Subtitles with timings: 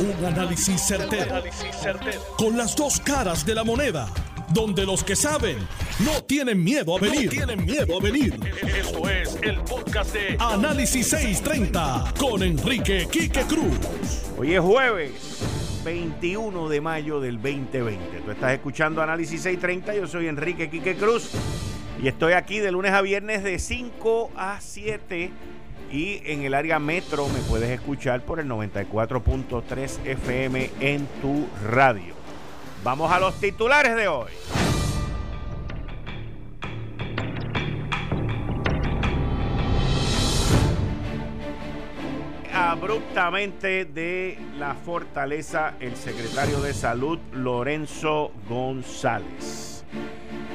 [0.00, 1.42] Un análisis certero,
[2.36, 4.08] Con las dos caras de la moneda.
[4.54, 5.58] Donde los que saben
[6.04, 7.28] no tienen miedo a venir.
[7.28, 8.38] tienen miedo a venir.
[8.62, 13.76] Esto es el podcast de Análisis 630 con Enrique Quique Cruz.
[14.38, 18.20] Hoy es jueves 21 de mayo del 2020.
[18.20, 19.96] Tú estás escuchando Análisis 630.
[19.96, 21.32] Yo soy Enrique Quique Cruz.
[22.00, 25.32] Y estoy aquí de lunes a viernes de 5 a 7
[25.90, 32.14] y en el área metro me puedes escuchar por el 94.3 FM en tu radio.
[32.84, 34.30] Vamos a los titulares de hoy.
[42.54, 49.67] Abruptamente de la fortaleza el secretario de salud Lorenzo González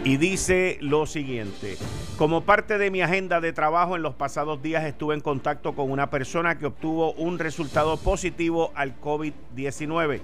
[0.05, 1.77] y dice lo siguiente,
[2.17, 5.89] como parte de mi agenda de trabajo en los pasados días estuve en contacto con
[5.91, 10.19] una persona que obtuvo un resultado positivo al COVID-19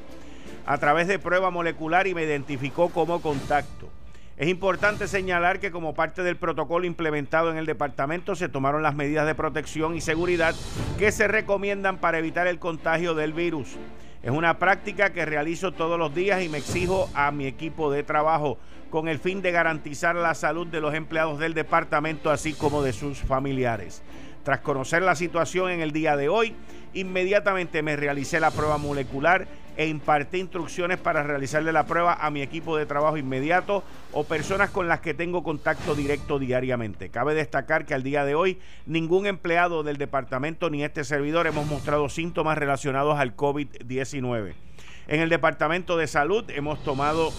[0.65, 3.87] a través de prueba molecular y me identificó como contacto.
[4.35, 8.95] Es importante señalar que como parte del protocolo implementado en el departamento se tomaron las
[8.95, 10.55] medidas de protección y seguridad
[10.97, 13.77] que se recomiendan para evitar el contagio del virus.
[14.21, 18.03] Es una práctica que realizo todos los días y me exijo a mi equipo de
[18.03, 18.57] trabajo
[18.89, 22.91] con el fin de garantizar la salud de los empleados del departamento así como de
[22.91, 24.01] sus familiares.
[24.43, 26.55] Tras conocer la situación en el día de hoy,
[26.93, 32.41] inmediatamente me realicé la prueba molecular e impartí instrucciones para realizarle la prueba a mi
[32.41, 37.09] equipo de trabajo inmediato o personas con las que tengo contacto directo diariamente.
[37.09, 41.65] Cabe destacar que al día de hoy ningún empleado del departamento ni este servidor hemos
[41.65, 44.53] mostrado síntomas relacionados al COVID-19.
[45.07, 47.31] En el Departamento de Salud hemos tomado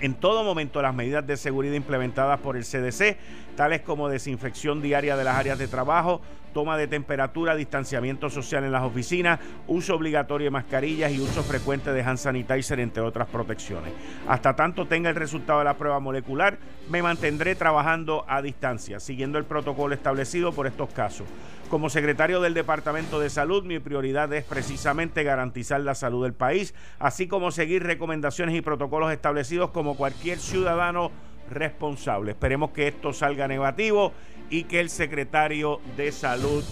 [0.00, 3.16] en todo momento las medidas de seguridad implementadas por el CDC,
[3.54, 6.20] tales como desinfección diaria de las áreas de trabajo,
[6.54, 11.92] toma de temperatura, distanciamiento social en las oficinas, uso obligatorio de mascarillas y uso frecuente
[11.92, 13.92] de hand sanitizer, entre otras protecciones.
[14.28, 16.56] Hasta tanto tenga el resultado de la prueba molecular,
[16.88, 21.26] me mantendré trabajando a distancia, siguiendo el protocolo establecido por estos casos.
[21.68, 26.72] Como secretario del Departamento de Salud, mi prioridad es precisamente garantizar la salud del país,
[27.00, 31.10] así como seguir recomendaciones y protocolos establecidos como cualquier ciudadano
[31.50, 32.32] responsable.
[32.32, 34.12] Esperemos que esto salga negativo
[34.50, 36.64] y que el secretario de Salud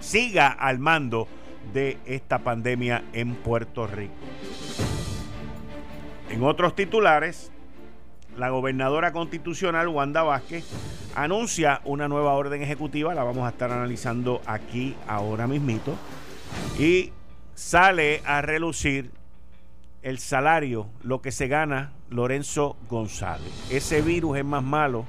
[0.00, 1.28] siga al mando
[1.72, 4.14] de esta pandemia en Puerto Rico.
[6.30, 7.50] En otros titulares,
[8.36, 10.64] la gobernadora constitucional Wanda Vázquez
[11.14, 15.96] anuncia una nueva orden ejecutiva, la vamos a estar analizando aquí ahora mismito,
[16.78, 17.12] y
[17.54, 19.10] sale a relucir
[20.02, 23.52] el salario, lo que se gana Lorenzo González.
[23.70, 25.04] Ese virus es más malo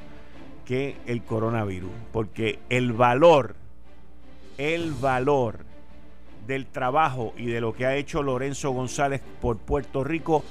[0.66, 3.56] que el coronavirus, porque el valor,
[4.58, 5.66] el valor
[6.48, 10.44] del trabajo y de lo que ha hecho Lorenzo González por Puerto Rico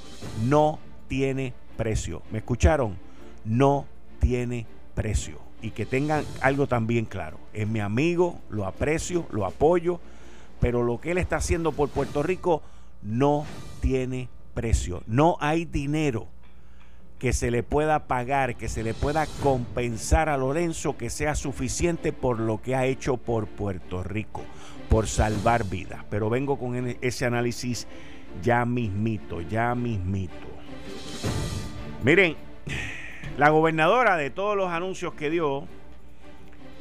[0.43, 2.21] no tiene precio.
[2.31, 2.97] ¿Me escucharon?
[3.45, 3.85] No
[4.19, 4.65] tiene
[4.95, 5.39] precio.
[5.61, 7.37] Y que tengan algo también claro.
[7.53, 9.99] Es mi amigo, lo aprecio, lo apoyo,
[10.59, 12.63] pero lo que él está haciendo por Puerto Rico
[13.01, 13.45] no
[13.81, 15.03] tiene precio.
[15.07, 16.27] No hay dinero
[17.19, 22.13] que se le pueda pagar, que se le pueda compensar a Lorenzo que sea suficiente
[22.13, 24.41] por lo que ha hecho por Puerto Rico,
[24.89, 26.03] por salvar vidas.
[26.09, 27.87] Pero vengo con ese análisis
[28.41, 30.33] ya mismito, ya mismito.
[32.03, 32.35] Miren,
[33.37, 35.67] la gobernadora de todos los anuncios que dio,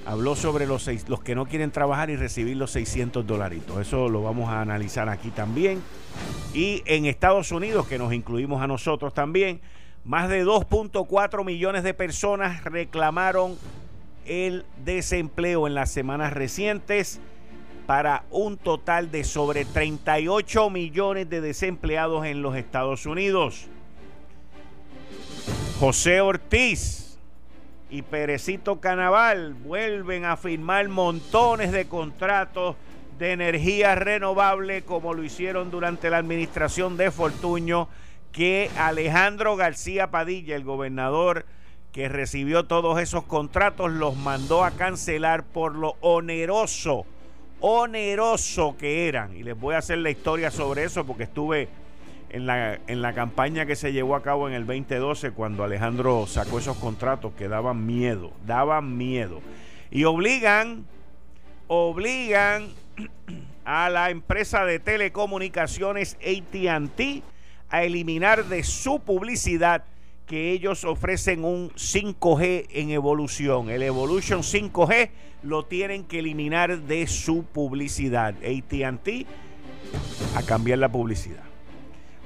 [0.06, 3.78] habló sobre los, seis, los que no quieren trabajar y recibir los 600 dolaritos.
[3.81, 5.83] Eso lo vamos a analizar aquí también.
[6.55, 9.61] Y en Estados Unidos, que nos incluimos a nosotros también,
[10.05, 13.56] más de 2.4 millones de personas reclamaron
[14.27, 17.21] el desempleo en las semanas recientes
[17.87, 23.67] para un total de sobre 38 millones de desempleados en los Estados Unidos.
[25.81, 27.09] José Ortiz
[27.90, 32.76] y Perecito Canaval vuelven a firmar montones de contratos
[33.18, 37.88] de energía renovable como lo hicieron durante la administración de Fortuño,
[38.32, 41.44] que Alejandro García Padilla, el gobernador
[41.92, 47.04] que recibió todos esos contratos, los mandó a cancelar por lo oneroso,
[47.58, 49.36] oneroso que eran.
[49.36, 51.69] Y les voy a hacer la historia sobre eso porque estuve
[52.31, 56.27] en la, en la campaña que se llevó a cabo en el 2012, cuando Alejandro
[56.27, 59.41] sacó esos contratos que daban miedo, daban miedo.
[59.91, 60.87] Y obligan,
[61.67, 62.69] obligan
[63.65, 67.23] a la empresa de telecomunicaciones ATT
[67.69, 69.85] a eliminar de su publicidad
[70.27, 73.69] que ellos ofrecen un 5G en evolución.
[73.69, 75.11] El Evolution 5G
[75.43, 78.37] lo tienen que eliminar de su publicidad.
[78.37, 79.27] ATT
[80.37, 81.50] a cambiar la publicidad.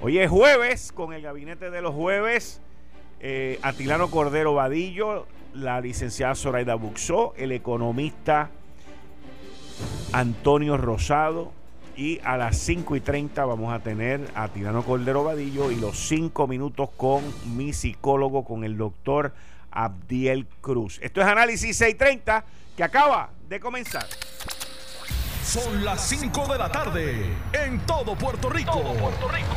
[0.07, 2.61] Hoy es jueves, con el gabinete de los jueves,
[3.21, 8.51] eh, Atilano Cordero Vadillo, la licenciada Zoraida Buxó, el economista
[10.13, 11.55] Antonio Rosado,
[11.97, 15.99] y a las 5 y 30 vamos a tener a Atilano Cordero Vadillo y los
[16.07, 17.25] 5 minutos con
[17.57, 19.33] mi psicólogo, con el doctor
[19.71, 20.99] Abdiel Cruz.
[21.01, 22.45] Esto es Análisis 630
[22.77, 24.05] que acaba de comenzar.
[25.45, 28.81] Son las 5 de la tarde en todo Puerto Rico.
[28.95, 29.57] Puerto Rico.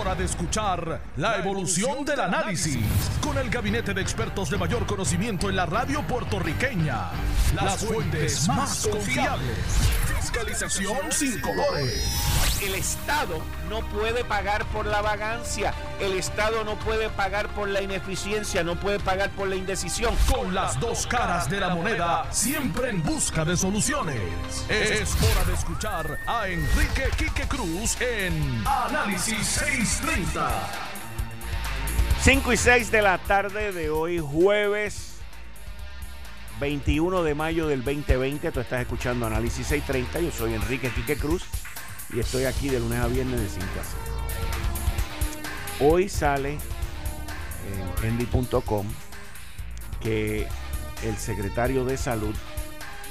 [0.00, 2.84] Hora de escuchar la evolución del análisis
[3.20, 7.10] con el gabinete de expertos de mayor conocimiento en la radio puertorriqueña.
[7.54, 9.58] Las fuentes más confiables.
[10.18, 17.08] Fiscalización sin colores el Estado no puede pagar por la vagancia, el Estado no puede
[17.10, 20.14] pagar por la ineficiencia, no puede pagar por la indecisión.
[20.30, 24.20] Con las dos caras de la moneda, siempre en busca de soluciones.
[24.68, 30.50] Es hora de escuchar a Enrique Quique Cruz en Análisis 630.
[32.20, 35.16] 5 y 6 de la tarde de hoy, jueves
[36.60, 38.52] 21 de mayo del 2020.
[38.52, 40.20] Tú estás escuchando Análisis 630.
[40.20, 41.44] Yo soy Enrique Quique Cruz
[42.12, 43.96] y estoy aquí de lunes a viernes de 5 a 6.
[45.80, 46.58] Hoy sale
[48.02, 48.86] en endy.com
[50.00, 50.46] que
[51.02, 52.34] el secretario de salud,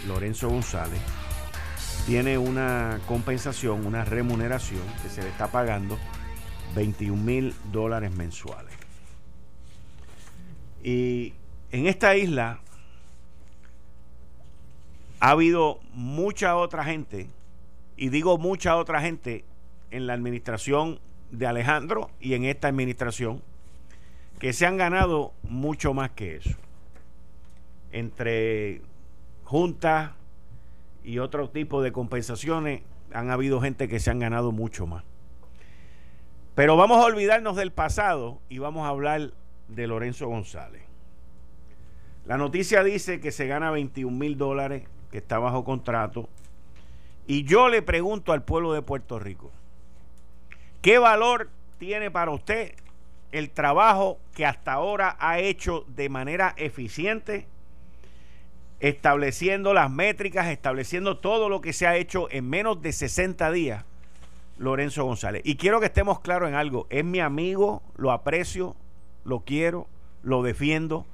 [0.07, 1.00] Lorenzo González,
[2.06, 5.98] tiene una compensación, una remuneración que se le está pagando
[6.75, 8.74] 21 mil dólares mensuales.
[10.83, 11.33] Y
[11.71, 12.59] en esta isla
[15.19, 17.30] ha habido mucha otra gente
[17.95, 19.45] y digo mucha otra gente
[19.92, 21.00] en la administración
[21.30, 23.42] de Alejandro y en esta administración
[24.39, 26.56] que se han ganado mucho más que eso.
[27.92, 28.81] Entre
[29.44, 30.12] juntas
[31.03, 32.81] y otro tipo de compensaciones
[33.13, 35.03] han habido gente que se han ganado mucho más.
[36.56, 39.31] Pero vamos a olvidarnos del pasado y vamos a hablar
[39.68, 40.83] de Lorenzo González.
[42.25, 46.30] La noticia dice que se gana 21 mil dólares, que está bajo contrato,
[47.25, 49.51] y yo le pregunto al pueblo de Puerto Rico,
[50.81, 52.74] ¿qué valor tiene para usted
[53.31, 57.48] el trabajo que hasta ahora ha hecho de manera eficiente,
[58.81, 63.86] estableciendo las métricas, estableciendo todo lo que se ha hecho en menos de 60 días,
[64.57, 65.44] Lorenzo González?
[65.45, 68.75] Y quiero que estemos claros en algo, es mi amigo, lo aprecio,
[69.24, 69.88] lo quiero,
[70.24, 71.06] lo defiendo,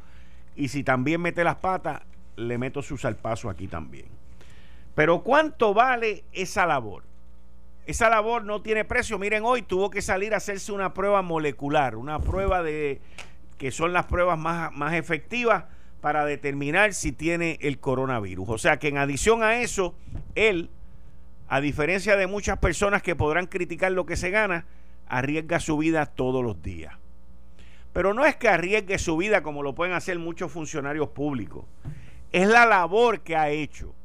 [0.55, 2.01] y si también mete las patas,
[2.37, 4.05] le meto su salpazo aquí también.
[4.95, 7.03] Pero ¿cuánto vale esa labor?
[7.85, 9.19] Esa labor no tiene precio.
[9.19, 13.01] Miren, hoy tuvo que salir a hacerse una prueba molecular, una prueba de
[13.57, 15.65] que son las pruebas más, más efectivas
[16.01, 18.49] para determinar si tiene el coronavirus.
[18.49, 19.95] O sea que en adición a eso,
[20.35, 20.69] él,
[21.47, 24.65] a diferencia de muchas personas que podrán criticar lo que se gana,
[25.07, 26.93] arriesga su vida todos los días.
[27.93, 31.65] Pero no es que arriesgue su vida como lo pueden hacer muchos funcionarios públicos.
[32.31, 33.95] Es la labor que ha hecho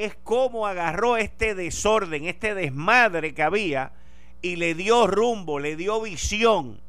[0.00, 3.92] es cómo agarró este desorden, este desmadre que había
[4.40, 6.80] y le dio rumbo, le dio visión,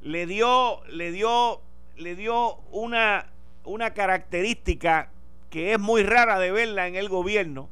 [0.00, 1.60] le dio, le dio,
[1.96, 3.26] le dio una,
[3.66, 5.10] una característica
[5.50, 7.68] que es muy rara de verla en el gobierno,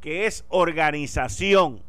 [0.00, 1.82] que es organización.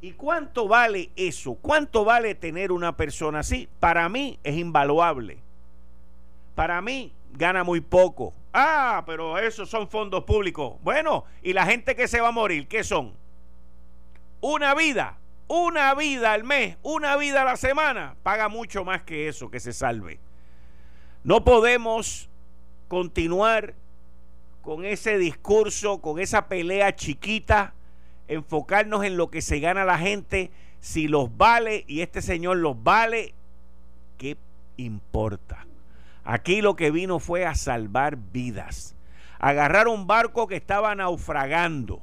[0.00, 1.54] ¿Y cuánto vale eso?
[1.54, 3.68] ¿Cuánto vale tener una persona así?
[3.80, 5.38] Para mí es invaluable.
[6.54, 8.32] Para mí gana muy poco.
[8.52, 10.76] Ah, pero esos son fondos públicos.
[10.82, 12.68] Bueno, ¿y la gente que se va a morir?
[12.68, 13.12] ¿Qué son?
[14.40, 18.16] Una vida, una vida al mes, una vida a la semana.
[18.22, 20.20] Paga mucho más que eso, que se salve.
[21.28, 22.30] No podemos
[22.88, 23.74] continuar
[24.62, 27.74] con ese discurso, con esa pelea chiquita,
[28.28, 32.82] enfocarnos en lo que se gana la gente, si los vale y este señor los
[32.82, 33.34] vale,
[34.16, 34.38] ¿qué
[34.78, 35.66] importa?
[36.24, 38.96] Aquí lo que vino fue a salvar vidas.
[39.38, 42.00] Agarrar un barco que estaba naufragando.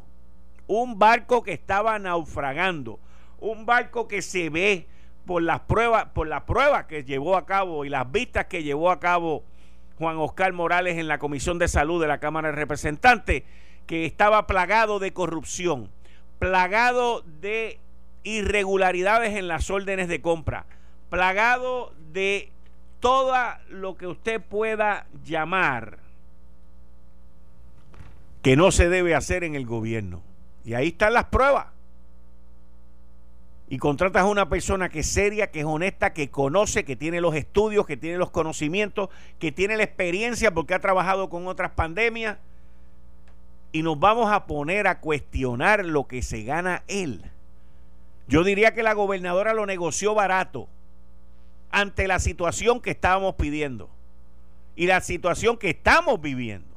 [0.67, 2.99] Un barco que estaba naufragando.
[3.39, 4.87] Un barco que se ve
[5.25, 8.91] por las pruebas, por la prueba que llevó a cabo y las vistas que llevó
[8.91, 9.43] a cabo
[9.97, 13.43] Juan Oscar Morales en la Comisión de Salud de la Cámara de Representantes,
[13.87, 15.89] que estaba plagado de corrupción,
[16.39, 17.79] plagado de
[18.23, 20.65] irregularidades en las órdenes de compra,
[21.09, 22.51] plagado de
[22.99, 23.35] todo
[23.69, 25.99] lo que usted pueda llamar
[28.41, 30.21] que no se debe hacer en el gobierno.
[30.63, 31.65] Y ahí están las pruebas.
[33.67, 37.19] Y contratas a una persona que es seria, que es honesta, que conoce, que tiene
[37.19, 41.71] los estudios, que tiene los conocimientos, que tiene la experiencia porque ha trabajado con otras
[41.71, 42.37] pandemias.
[43.71, 47.23] Y nos vamos a poner a cuestionar lo que se gana él.
[48.27, 50.67] Yo diría que la gobernadora lo negoció barato
[51.71, 53.89] ante la situación que estábamos pidiendo
[54.75, 56.75] y la situación que estamos viviendo.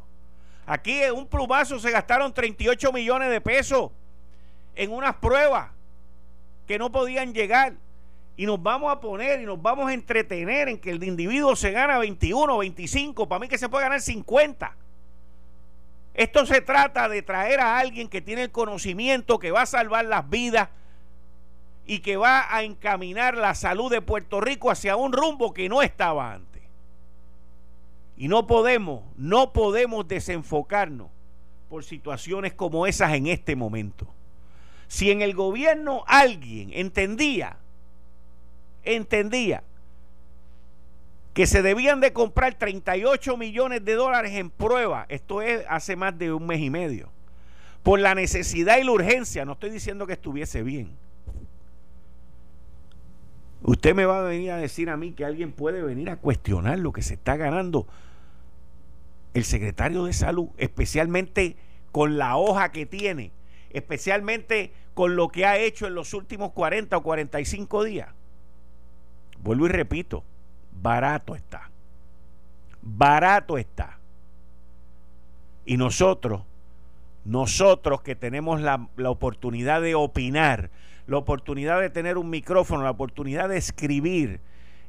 [0.67, 3.91] Aquí en un plumazo se gastaron 38 millones de pesos
[4.75, 5.71] en unas pruebas
[6.69, 7.73] que no podían llegar.
[8.37, 11.73] Y nos vamos a poner y nos vamos a entretener en que el individuo se
[11.73, 14.77] gana 21, 25, para mí que se puede ganar 50.
[16.15, 20.05] Esto se trata de traer a alguien que tiene el conocimiento, que va a salvar
[20.05, 20.69] las vidas
[21.87, 25.83] y que va a encaminar la salud de Puerto Rico hacia un rumbo que no
[25.83, 26.63] estaba antes.
[28.17, 31.09] Y no podemos, no podemos desenfocarnos
[31.69, 34.07] por situaciones como esas en este momento.
[34.89, 37.57] Si en el gobierno alguien entendía,
[38.85, 39.63] entendía
[41.35, 46.19] que se debían de comprar 38 millones de dólares en prueba, esto es hace más
[46.19, 47.11] de un mes y medio,
[47.83, 50.97] por la necesidad y la urgencia, no estoy diciendo que estuviese bien,
[53.63, 56.79] Usted me va a venir a decir a mí que alguien puede venir a cuestionar
[56.79, 57.87] lo que se está ganando
[59.35, 61.57] el secretario de salud, especialmente
[61.93, 63.33] con la hoja que tiene,
[63.71, 68.09] especialmente con lo que ha hecho en los últimos 40 o 45 días.
[69.41, 70.25] Vuelvo y repito,
[70.73, 71.71] barato está.
[72.83, 73.99] Barato está.
[75.65, 76.43] Y nosotros,
[77.25, 80.71] nosotros que tenemos la, la oportunidad de opinar,
[81.07, 84.41] la oportunidad de tener un micrófono, la oportunidad de escribir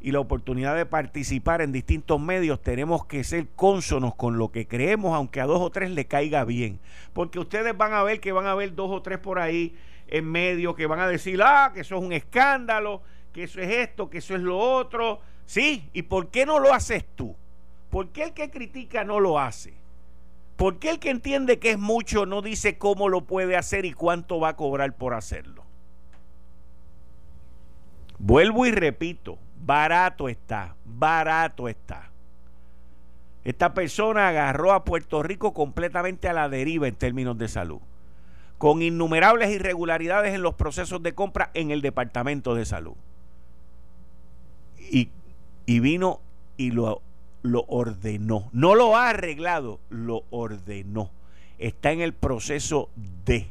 [0.02, 4.68] y la oportunidad de participar en distintos medios, tenemos que ser cónsonos con lo que
[4.68, 6.80] creemos, aunque a dos o tres le caiga bien.
[7.14, 9.76] Porque ustedes van a ver que van a haber dos o tres por ahí
[10.08, 13.02] en medio que van a decir, ah, que eso es un escándalo,
[13.34, 15.20] que eso es esto, que eso es lo otro.
[15.46, 17.36] Sí, ¿y por qué no lo haces tú?
[17.90, 19.74] ¿Por qué el que critica no lo hace?
[20.56, 23.94] ¿Por qué el que entiende que es mucho no dice cómo lo puede hacer y
[23.94, 25.64] cuánto va a cobrar por hacerlo?
[28.18, 32.10] Vuelvo y repito, barato está, barato está.
[33.44, 37.80] Esta persona agarró a Puerto Rico completamente a la deriva en términos de salud,
[38.58, 42.96] con innumerables irregularidades en los procesos de compra en el Departamento de Salud.
[44.92, 45.10] Y,
[45.66, 46.20] y vino
[46.58, 47.02] y lo,
[47.42, 48.50] lo ordenó.
[48.52, 51.10] No lo ha arreglado, lo ordenó.
[51.58, 52.90] Está en el proceso
[53.26, 53.48] de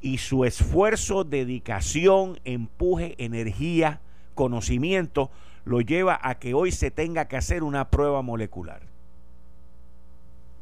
[0.00, 4.00] y su esfuerzo, dedicación, empuje, energía,
[4.40, 5.30] conocimiento,
[5.66, 8.80] lo lleva a que hoy se tenga que hacer una prueba molecular.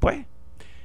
[0.00, 0.26] Pues,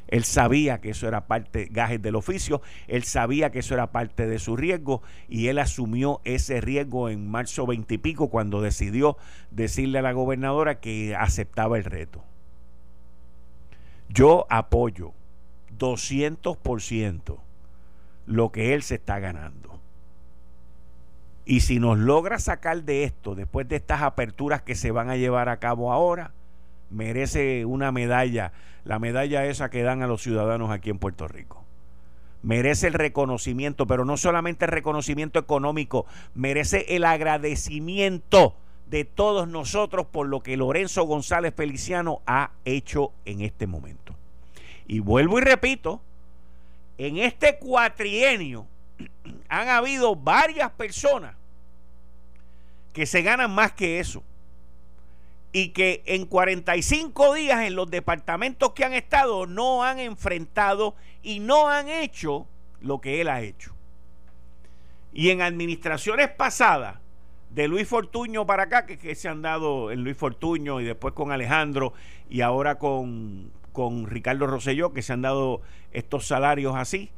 [0.08, 4.28] él sabía que eso era parte, gajes del oficio, él sabía que eso era parte
[4.28, 9.18] de su riesgo y él asumió ese riesgo en marzo veintipico cuando decidió
[9.50, 12.24] decirle a la gobernadora que aceptaba el reto.
[14.10, 15.14] Yo apoyo
[15.80, 17.40] 200%
[18.28, 19.73] lo que él se está ganando.
[21.46, 25.18] Y si nos logra sacar de esto, después de estas aperturas que se van a
[25.18, 26.32] llevar a cabo ahora,
[26.90, 28.54] merece una medalla,
[28.86, 31.64] la medalla esa que dan a los ciudadanos aquí en Puerto Rico.
[32.44, 38.56] Merece el reconocimiento, pero no solamente el reconocimiento económico, merece el agradecimiento
[38.90, 44.14] de todos nosotros por lo que Lorenzo González Feliciano ha hecho en este momento.
[44.88, 46.02] Y vuelvo y repito,
[46.98, 48.68] en este cuatrienio
[49.50, 51.36] han habido varias personas
[52.94, 54.24] que se ganan más que eso.
[55.52, 61.40] Y que en 45 días en los departamentos que han estado no han enfrentado y
[61.40, 62.48] no han hecho
[62.82, 63.76] lo que él ha hecho.
[65.14, 66.98] Y en administraciones pasadas,
[67.54, 71.32] de Luis Fortuño para acá, que, se han dado en Luis Fortuño y después con
[71.32, 71.94] Alejandro
[72.30, 77.12] y ahora con, con Ricardo Rosselló, que se han dado estos salarios así.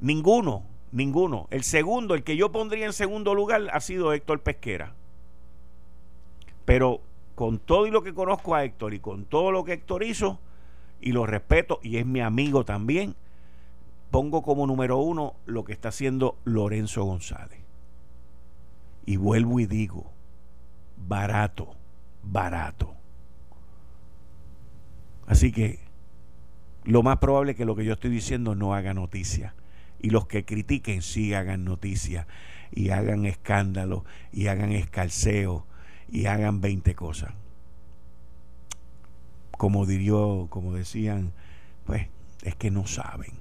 [0.00, 1.46] Ninguno, ninguno.
[1.50, 4.94] El segundo, el que yo pondría en segundo lugar, ha sido Héctor Pesquera.
[6.64, 7.00] Pero
[7.34, 10.38] con todo y lo que conozco a Héctor y con todo lo que Héctor hizo,
[11.00, 13.14] y lo respeto, y es mi amigo también,
[14.10, 17.60] pongo como número uno lo que está haciendo Lorenzo González.
[19.06, 20.10] Y vuelvo y digo,
[20.96, 21.74] barato,
[22.22, 22.94] barato.
[25.26, 25.78] Así que
[26.84, 29.54] lo más probable es que lo que yo estoy diciendo no haga noticia.
[30.00, 32.26] Y los que critiquen sí hagan noticia.
[32.70, 34.04] Y hagan escándalo.
[34.32, 35.66] Y hagan escalceo.
[36.08, 37.32] Y hagan 20 cosas.
[39.52, 40.12] Como diría,
[40.48, 41.32] como decían,
[41.84, 42.08] pues
[42.42, 43.32] es que no saben.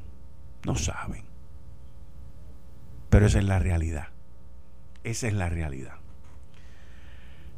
[0.66, 1.24] No saben.
[3.10, 4.10] Pero esa es la realidad.
[5.04, 5.96] Esa es la realidad.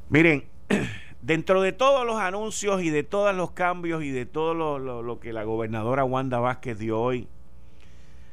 [0.10, 0.44] Miren,
[1.22, 5.34] dentro de todos los anuncios y de todos los cambios y de todo lo, que
[5.34, 7.28] la gobernadora Wanda Vázquez dio hoy,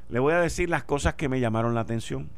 [0.08, 2.28] le voy a decir las cosas que me llamaron la atención.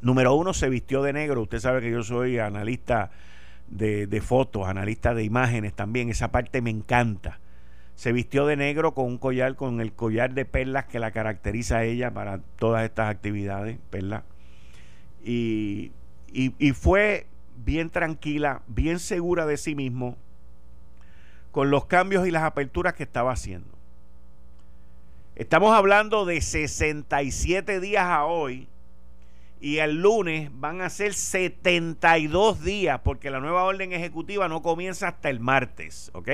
[0.00, 1.42] Número uno, se vistió de negro.
[1.42, 3.10] Usted sabe que yo soy analista
[3.68, 6.08] de, fotos, analista de imágenes también.
[6.08, 7.40] Esa parte me encanta.
[7.94, 11.78] Se vistió de negro con un collar, con el collar de perlas que la caracteriza
[11.78, 14.22] a ella para todas estas actividades, ¿verdad?
[15.24, 15.92] Y,
[16.30, 17.26] y, fue
[17.64, 20.16] bien tranquila, bien segura de sí mismo,
[21.52, 23.75] con los cambios y las aperturas que estaba haciendo.
[25.36, 28.68] Estamos hablando de 67 días a hoy
[29.60, 35.08] y el lunes van a ser 72 días porque la nueva orden ejecutiva no comienza
[35.08, 36.30] hasta el martes, ¿ok?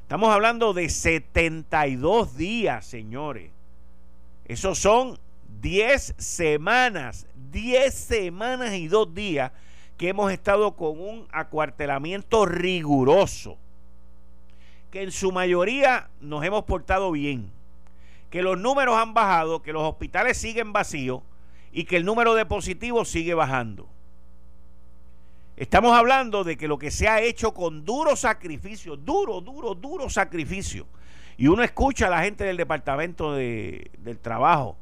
[0.00, 3.50] Estamos hablando de 72 días, señores.
[4.46, 5.18] Esos son
[5.60, 9.52] 10 semanas, 10 semanas y 2 días
[9.98, 13.58] que hemos estado con un acuartelamiento riguroso.
[14.90, 17.52] Que en su mayoría nos hemos portado bien.
[18.34, 21.22] Que los números han bajado, que los hospitales siguen vacíos
[21.70, 23.88] y que el número de positivos sigue bajando.
[25.56, 30.10] Estamos hablando de que lo que se ha hecho con duro sacrificio, duro, duro, duro
[30.10, 30.88] sacrificio.
[31.36, 34.76] Y uno escucha a la gente del Departamento de, del Trabajo,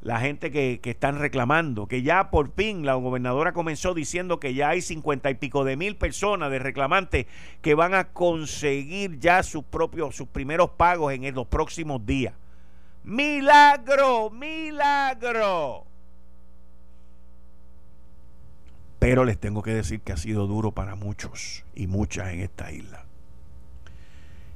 [0.00, 4.54] la gente que, que, están reclamando, que ya por fin la gobernadora comenzó diciendo que
[4.54, 7.26] ya hay cincuenta y pico de mil personas de reclamantes
[7.60, 12.32] que van a conseguir ya sus propios, sus primeros pagos en los próximos días.
[13.04, 15.86] Milagro, milagro.
[18.98, 22.70] Pero les tengo que decir que ha sido duro para muchos y muchas en esta
[22.70, 23.06] isla.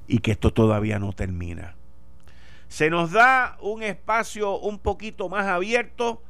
[0.06, 1.76] Y que esto todavía no termina.
[2.68, 6.22] Se nos da un espacio un poquito más abierto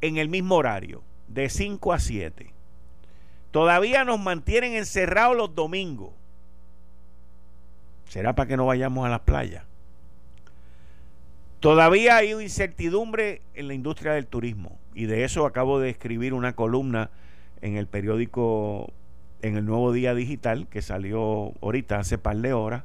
[0.00, 2.52] en el mismo horario, de 5 a 7.
[3.50, 6.12] Todavía nos mantienen encerrados los domingos.
[8.08, 9.64] ¿Será para que no vayamos a las playas?
[11.60, 16.54] Todavía hay incertidumbre en la industria del turismo y de eso acabo de escribir una
[16.54, 17.10] columna
[17.60, 18.90] en el periódico,
[19.42, 22.84] en el nuevo día digital que salió ahorita hace par de horas,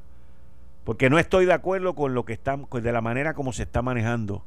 [0.83, 3.81] porque no estoy de acuerdo con lo que está, de la manera como se está
[3.81, 4.43] manejando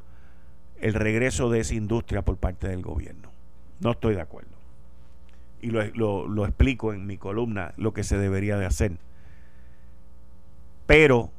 [0.78, 3.30] el regreso de esa industria por parte del gobierno.
[3.80, 4.50] No estoy de acuerdo.
[5.62, 8.92] Y lo, lo explico en mi columna lo que se debería de hacer.
[10.86, 11.30] Pero,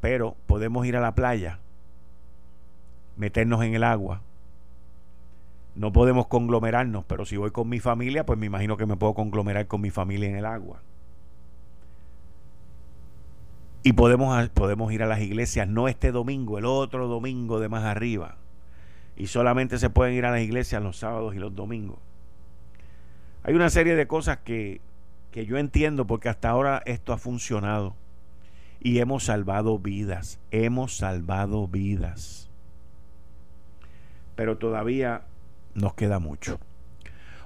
[0.00, 1.58] pero podemos ir a la playa,
[3.16, 4.22] meternos en el agua,
[5.76, 9.14] no podemos conglomerarnos, pero si voy con mi familia, pues me imagino que me puedo
[9.14, 10.80] conglomerar con mi familia en el agua.
[13.82, 17.84] Y podemos, podemos ir a las iglesias, no este domingo, el otro domingo de más
[17.84, 18.36] arriba.
[19.16, 21.98] Y solamente se pueden ir a las iglesias los sábados y los domingos.
[23.44, 24.80] Hay una serie de cosas que,
[25.30, 27.94] que yo entiendo porque hasta ahora esto ha funcionado.
[28.80, 32.45] Y hemos salvado vidas, hemos salvado vidas.
[34.36, 35.22] Pero todavía
[35.74, 36.60] nos queda mucho.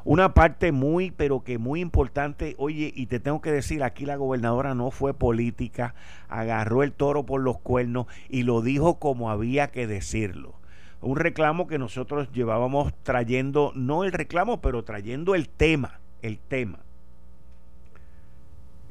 [0.05, 4.16] Una parte muy, pero que muy importante, oye, y te tengo que decir, aquí la
[4.16, 5.94] gobernadora no fue política,
[6.29, 10.55] agarró el toro por los cuernos y lo dijo como había que decirlo.
[11.03, 16.81] Un reclamo que nosotros llevábamos trayendo, no el reclamo, pero trayendo el tema, el tema.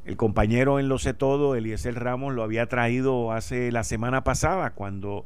[0.04, 4.70] El compañero en Lo sé todo, Eliezer Ramos, lo había traído hace la semana pasada,
[4.70, 5.24] cuando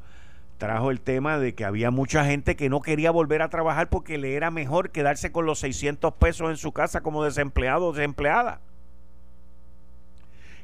[0.58, 4.18] trajo el tema de que había mucha gente que no quería volver a trabajar porque
[4.18, 8.60] le era mejor quedarse con los 600 pesos en su casa como desempleado o desempleada.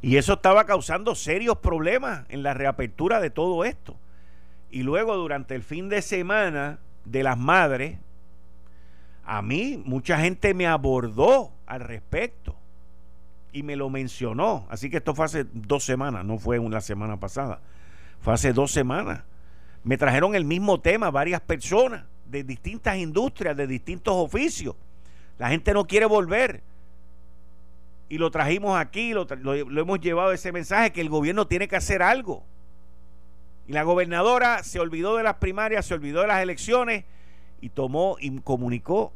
[0.03, 3.97] Y eso estaba causando serios problemas en la reapertura de todo esto.
[4.71, 7.99] Y luego durante el fin de semana de las madres,
[9.25, 12.57] a mí mucha gente me abordó al respecto
[13.53, 14.67] y me lo mencionó.
[14.71, 17.61] Así que esto fue hace dos semanas, no fue una semana pasada.
[18.21, 19.25] Fue hace dos semanas
[19.83, 24.77] me trajeron el mismo tema varias personas de distintas industrias, de distintos oficios.
[25.39, 26.63] La gente no quiere volver.
[28.09, 32.03] Y lo trajimos aquí, lo, hemos llevado ese mensaje que el gobierno tiene que hacer
[32.03, 32.43] algo.
[33.67, 37.05] Y la gobernadora se olvidó de las primarias, se olvidó de las elecciones
[37.61, 39.13] y tomó y comunicó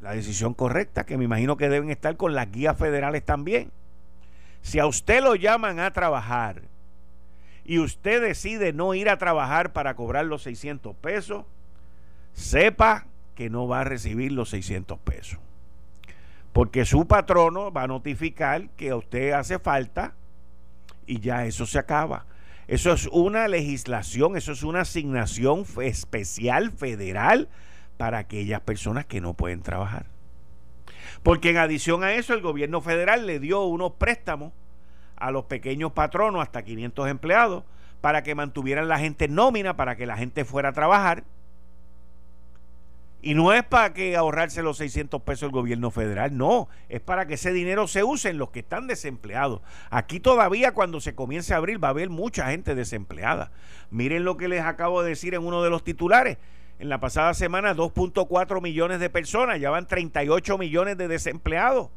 [0.00, 3.70] la decisión correcta, que me imagino que deben estar con las guías federales también.
[4.62, 6.62] Si a usted lo llaman a trabajar
[7.64, 11.44] y usted decide no ir a trabajar para cobrar los 600 pesos,
[12.32, 15.38] sepa que no va a recibir los 600 pesos.
[16.52, 20.14] Porque su patrono va a notificar que a usted hace falta
[21.06, 22.26] y ya eso se acaba.
[22.68, 27.48] Eso es una legislación, eso es una asignación especial federal
[27.96, 30.06] para aquellas personas que no pueden trabajar.
[31.22, 34.52] Porque en adición a eso el gobierno federal le dio unos préstamos
[35.22, 37.62] a los pequeños patronos hasta 500 empleados
[38.00, 41.22] para que mantuvieran la gente nómina, para que la gente fuera a trabajar.
[43.24, 47.26] Y no es para que ahorrarse los 600 pesos el gobierno federal, no, es para
[47.26, 49.60] que ese dinero se use en los que están desempleados.
[49.90, 53.52] Aquí todavía cuando se comience a abrir va a haber mucha gente desempleada.
[53.92, 56.38] Miren lo que les acabo de decir en uno de los titulares.
[56.80, 61.90] En la pasada semana 2.4 millones de personas, ya van 38 millones de desempleados.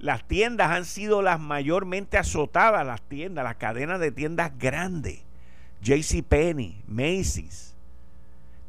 [0.00, 5.20] Las tiendas han sido las mayormente azotadas, las tiendas, las cadenas de tiendas grandes.
[5.82, 7.74] JCPenney, Macy's,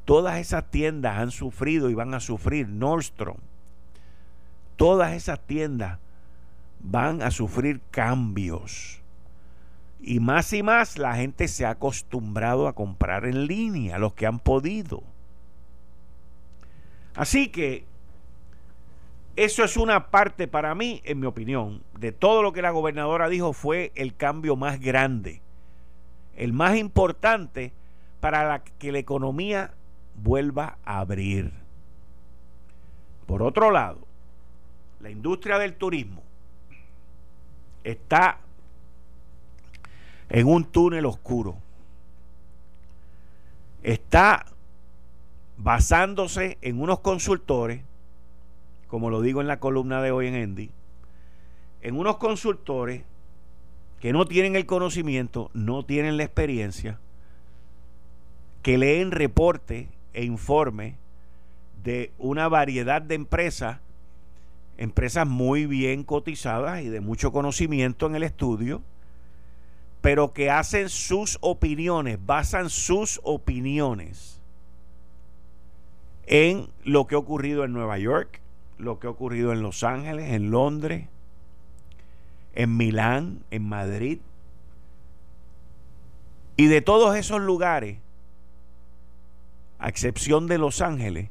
[0.03, 2.67] todas esas tiendas han sufrido y van a sufrir.
[2.67, 3.37] Nordstrom,
[4.75, 5.99] todas esas tiendas
[6.81, 9.01] van a sufrir cambios.
[10.01, 14.25] Y más y más la gente se ha acostumbrado a comprar en línea, los que
[14.25, 15.01] han podido.
[17.15, 17.85] Así que
[19.35, 23.29] eso es una parte para mí, en mi opinión, de todo lo que la gobernadora
[23.29, 25.41] dijo fue el cambio más grande,
[26.35, 27.73] el más importante
[28.19, 29.73] para que la economía
[30.15, 31.51] vuelva a abrir.
[33.25, 33.99] Por otro lado,
[34.99, 36.21] la industria del turismo
[37.83, 38.37] está
[40.29, 41.57] en un túnel oscuro.
[43.83, 44.45] Está
[45.57, 47.83] basándose en unos consultores,
[48.91, 50.69] como lo digo en la columna de hoy en Endy,
[51.81, 53.03] en unos consultores
[54.01, 56.99] que no tienen el conocimiento, no tienen la experiencia,
[58.61, 60.95] que leen reportes e informes
[61.85, 63.79] de una variedad de empresas,
[64.77, 68.81] empresas muy bien cotizadas y de mucho conocimiento en el estudio,
[70.01, 74.41] pero que hacen sus opiniones, basan sus opiniones
[76.25, 78.40] en lo que ha ocurrido en Nueva York,
[78.81, 81.07] lo que ha ocurrido en Los Ángeles, en Londres,
[82.53, 84.19] en Milán, en Madrid.
[86.57, 87.99] Y de todos esos lugares,
[89.79, 91.29] a excepción de Los Ángeles,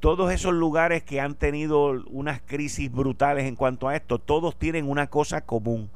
[0.00, 4.88] todos esos lugares que han tenido unas crisis brutales en cuanto a esto, todos tienen
[4.88, 5.90] una cosa común,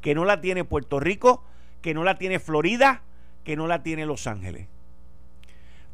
[0.00, 1.42] que no la tiene Puerto Rico,
[1.82, 3.02] que no la tiene Florida,
[3.44, 4.68] que no la tiene Los Ángeles.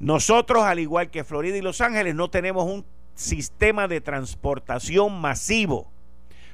[0.00, 5.92] Nosotros, al igual que Florida y Los Ángeles, no tenemos un sistema de transportación masivo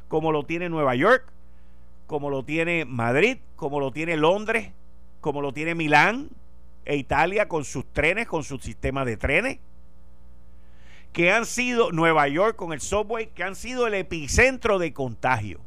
[0.08, 1.24] como lo tiene Nueva York,
[2.06, 4.72] como lo tiene Madrid, como lo tiene Londres,
[5.20, 6.30] como lo tiene Milán
[6.84, 9.58] e Italia con sus trenes, con su sistema de trenes,
[11.12, 15.60] que han sido Nueva York con el subway, que han sido el epicentro de contagio.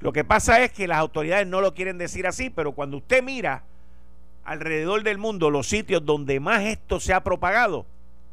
[0.00, 3.22] Lo que pasa es que las autoridades no lo quieren decir así, pero cuando usted
[3.22, 3.64] mira
[4.44, 7.84] alrededor del mundo, los sitios donde más esto se ha propagado,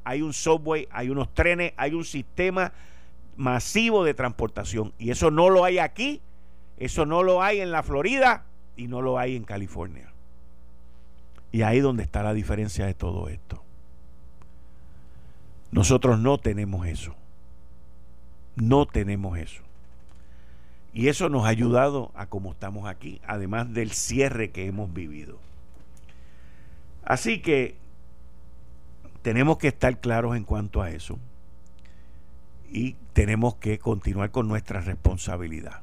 [0.04, 2.74] hay un subway, hay unos trenes, hay un sistema
[3.36, 4.94] masivo de transportación.
[4.98, 6.22] Y eso no lo hay aquí,
[6.78, 10.12] eso no lo hay en la Florida y no lo hay en California.
[11.52, 13.64] Y ahí donde está la diferencia de todo esto.
[15.72, 17.16] Nosotros no tenemos eso.
[18.56, 19.64] No tenemos eso.
[20.94, 25.40] Y eso nos ha ayudado a como estamos aquí, además del cierre que hemos vivido.
[27.04, 27.76] Así que
[29.24, 31.18] tenemos que estar claros en cuanto a eso
[32.70, 35.82] y tenemos que continuar con nuestra responsabilidad.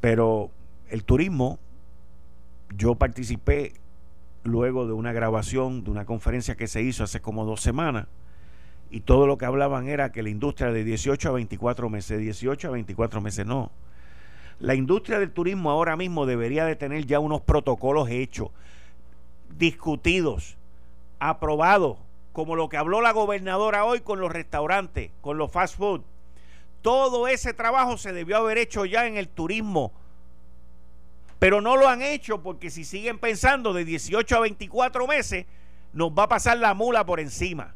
[0.00, 0.50] Pero
[0.88, 1.58] el turismo,
[2.74, 3.74] yo participé
[4.44, 8.06] luego de una grabación de una conferencia que se hizo hace como dos semanas
[8.90, 12.68] y todo lo que hablaban era que la industria de 18 a 24 meses, 18
[12.68, 13.72] a 24 meses no.
[14.60, 18.50] La industria del turismo ahora mismo debería de tener ya unos protocolos hechos
[19.58, 20.55] discutidos,
[21.18, 21.98] aprobados,
[22.32, 26.02] como lo que habló la gobernadora hoy con los restaurantes, con los fast food.
[26.82, 29.92] Todo ese trabajo se debió haber hecho ya en el turismo.
[31.38, 35.46] Pero no lo han hecho porque si siguen pensando de 18 a 24 meses,
[35.92, 37.74] nos va a pasar la mula por encima.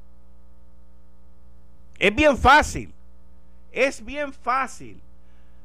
[1.98, 2.92] Es bien fácil.
[3.72, 5.00] Es bien fácil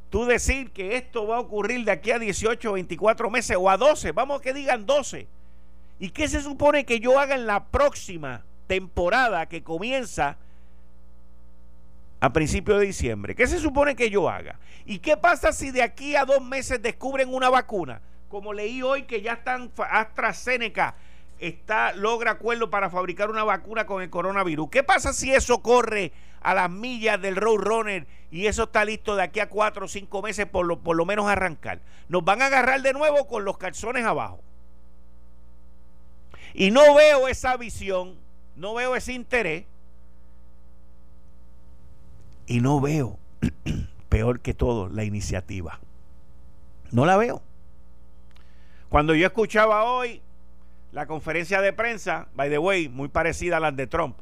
[0.09, 3.69] tú decir que esto va a ocurrir de aquí a 18 o 24 meses o
[3.69, 4.11] a 12.
[4.11, 5.27] Vamos a que digan 12.
[5.99, 10.37] ¿Y qué se supone que yo haga en la próxima temporada que comienza
[12.19, 13.35] a principios de diciembre?
[13.35, 14.59] ¿Qué se supone que yo haga?
[14.85, 18.01] ¿Y qué pasa si de aquí a dos meses descubren una vacuna?
[18.29, 20.95] Como leí hoy que ya están AstraZeneca
[21.39, 24.69] está logra acuerdo para fabricar una vacuna con el coronavirus.
[24.69, 29.23] ¿Qué pasa si eso corre a las millas del Roadrunner y eso está listo de
[29.23, 31.79] aquí a cuatro o cinco meses por lo, por lo menos arrancar?
[32.09, 34.41] Nos van a agarrar de nuevo con los calzones abajo.
[36.57, 38.15] Y no veo esa visión,
[38.55, 39.65] no veo ese interés.
[42.47, 43.19] Y no veo,
[44.09, 45.81] peor que todo, la iniciativa.
[46.91, 47.41] No la veo.
[48.87, 50.21] Cuando yo escuchaba hoy
[50.93, 54.15] la conferencia de prensa, by the way, muy parecida a la de Trump,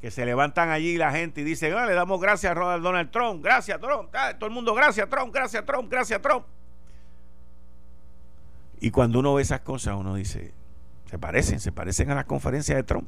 [0.00, 3.44] que se levantan allí la gente y dicen, ah, le damos gracias a Donald Trump,
[3.44, 6.46] gracias Trump, todo el mundo gracias Trump, gracias Trump, gracias Trump.
[8.80, 10.54] Y cuando uno ve esas cosas, uno dice,
[11.14, 13.06] se parecen, se parecen a las conferencias de Trump.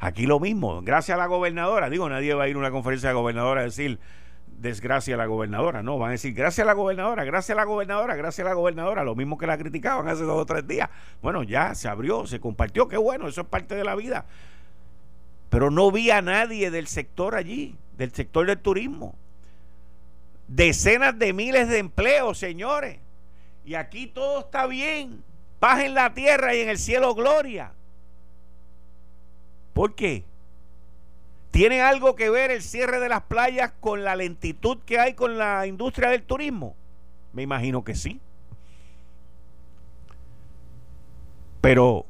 [0.00, 1.90] Aquí lo mismo, gracias a la gobernadora.
[1.90, 3.98] Digo, nadie va a ir a una conferencia de gobernadora a decir
[4.46, 5.82] desgracia a la gobernadora.
[5.82, 8.54] No, van a decir gracias a la gobernadora, gracias a la gobernadora, gracias a la
[8.54, 9.04] gobernadora.
[9.04, 10.88] Lo mismo que la criticaban hace dos o tres días.
[11.20, 14.24] Bueno, ya se abrió, se compartió, qué bueno, eso es parte de la vida.
[15.50, 19.14] Pero no vi a nadie del sector allí, del sector del turismo.
[20.46, 23.00] Decenas de miles de empleos, señores.
[23.66, 25.27] Y aquí todo está bien.
[25.58, 27.72] Paz en la tierra y en el cielo gloria.
[29.72, 30.24] ¿Por qué?
[31.50, 35.38] ¿Tiene algo que ver el cierre de las playas con la lentitud que hay con
[35.38, 36.76] la industria del turismo?
[37.32, 38.20] Me imagino que sí.
[41.60, 42.06] Pero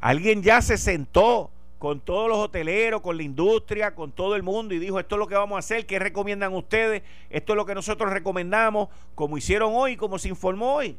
[0.00, 4.74] alguien ya se sentó con todos los hoteleros, con la industria, con todo el mundo
[4.74, 7.02] y dijo, esto es lo que vamos a hacer, ¿qué recomiendan ustedes?
[7.30, 10.96] Esto es lo que nosotros recomendamos, como hicieron hoy, como se informó hoy.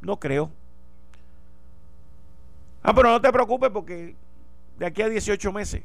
[0.00, 0.50] No creo.
[2.82, 4.14] Ah, pero no te preocupes porque
[4.78, 5.82] de aquí a 18 meses.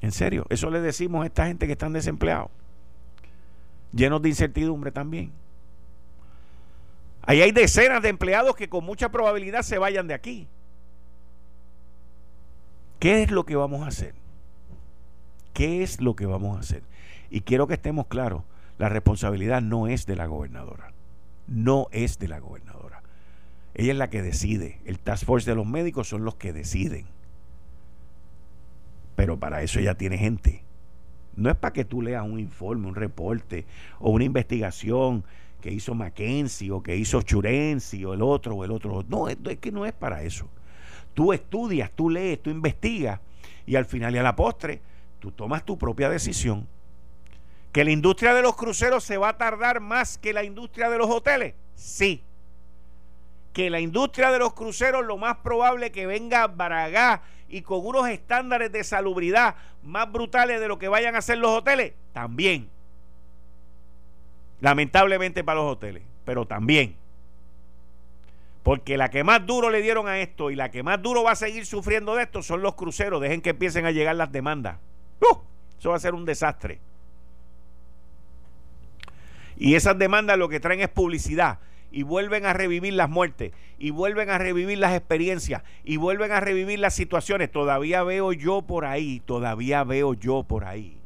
[0.00, 2.50] En serio, eso le decimos a esta gente que están desempleados,
[3.92, 5.32] llenos de incertidumbre también.
[7.22, 10.48] Ahí hay decenas de empleados que con mucha probabilidad se vayan de aquí.
[12.98, 14.14] ¿Qué es lo que vamos a hacer?
[15.52, 16.82] ¿Qué es lo que vamos a hacer?
[17.30, 18.44] Y quiero que estemos claros,
[18.78, 20.92] la responsabilidad no es de la gobernadora.
[21.46, 22.97] No es de la gobernadora.
[23.78, 24.80] Ella es la que decide.
[24.84, 27.06] El task force de los médicos son los que deciden.
[29.14, 30.64] Pero para eso ella tiene gente.
[31.36, 33.66] No es para que tú leas un informe, un reporte
[34.00, 35.24] o una investigación
[35.60, 39.04] que hizo Mackenzie o que hizo Churenzi o el otro o el otro.
[39.08, 40.48] No, es que no es para eso.
[41.14, 43.20] Tú estudias, tú lees, tú investigas
[43.64, 44.80] y al final y a la postre
[45.20, 46.66] tú tomas tu propia decisión.
[47.70, 50.98] ¿Que la industria de los cruceros se va a tardar más que la industria de
[50.98, 51.54] los hoteles?
[51.76, 52.24] Sí.
[53.58, 57.84] Que la industria de los cruceros lo más probable que venga a Baragá y con
[57.84, 62.70] unos estándares de salubridad más brutales de lo que vayan a hacer los hoteles, también.
[64.60, 66.94] Lamentablemente para los hoteles, pero también.
[68.62, 71.32] Porque la que más duro le dieron a esto y la que más duro va
[71.32, 73.20] a seguir sufriendo de esto son los cruceros.
[73.20, 74.76] Dejen que empiecen a llegar las demandas.
[75.20, 75.38] ¡Uh!
[75.80, 76.78] Eso va a ser un desastre.
[79.56, 81.58] Y esas demandas lo que traen es publicidad.
[81.90, 83.52] Y vuelven a revivir las muertes.
[83.78, 85.62] Y vuelven a revivir las experiencias.
[85.84, 87.50] Y vuelven a revivir las situaciones.
[87.50, 89.22] Todavía veo yo por ahí.
[89.24, 90.98] Todavía veo yo por ahí.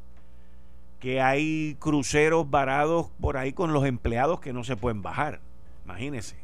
[0.99, 5.41] Que hay cruceros varados por ahí con los empleados que no se pueden bajar.
[5.85, 6.37] Imagínense.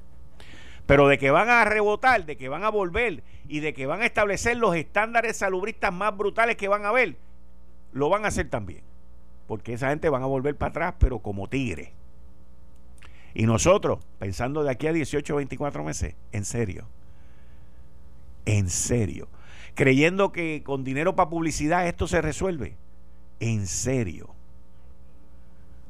[0.88, 4.00] Pero de que van a rebotar, de que van a volver y de que van
[4.00, 7.16] a establecer los estándares salubristas más brutales que van a haber,
[7.92, 8.80] lo van a hacer también.
[9.46, 11.92] Porque esa gente van a volver para atrás, pero como tigre.
[13.34, 16.86] Y nosotros, pensando de aquí a 18 o 24 meses, en serio.
[18.44, 19.28] En serio.
[19.74, 22.76] Creyendo que con dinero para publicidad esto se resuelve.
[23.40, 24.34] En serio.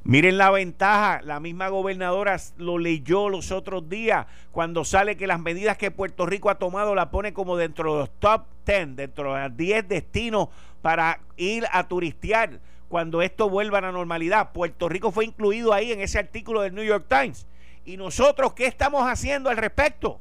[0.04, 5.38] Miren la ventaja, la misma gobernadora lo leyó los otros días cuando sale que las
[5.40, 9.34] medidas que Puerto Rico ha tomado la pone como dentro de los top 10, dentro
[9.34, 10.48] de los 10 destinos
[10.80, 14.52] para ir a turistear cuando esto vuelva a la normalidad.
[14.52, 17.46] Puerto Rico fue incluido ahí en ese artículo del New York Times.
[17.84, 20.20] ¿Y nosotros qué estamos haciendo al respecto?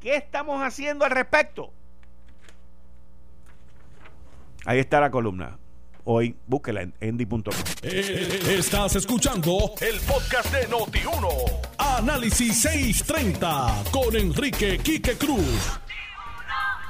[0.00, 1.72] ¿Qué estamos haciendo al respecto?
[4.64, 5.58] Ahí está la columna
[6.08, 6.34] hoy.
[6.46, 7.42] Búsquela en endy.com.
[7.82, 11.60] Eh, estás escuchando el podcast de Noti1.
[11.78, 15.78] Análisis 630 con Enrique Quique Cruz.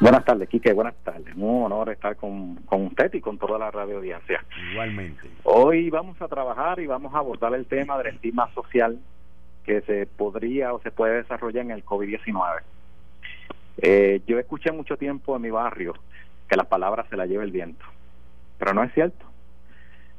[0.00, 0.72] Buenas tardes, Quique.
[0.72, 1.34] Buenas tardes.
[1.34, 4.44] Un honor estar con, con usted y con toda la radio audiencia.
[4.70, 5.28] Igualmente.
[5.42, 8.98] Hoy vamos a trabajar y vamos a abordar el tema del estigma social
[9.64, 12.60] que se podría o se puede desarrollar en el COVID-19.
[13.78, 15.94] Eh, yo escuché mucho tiempo en mi barrio
[16.48, 17.84] que la palabra se la lleva el viento.
[18.56, 19.26] Pero no es cierto.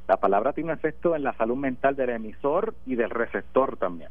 [0.10, 4.10] La palabra tiene un efecto en la salud mental del emisor y del receptor también.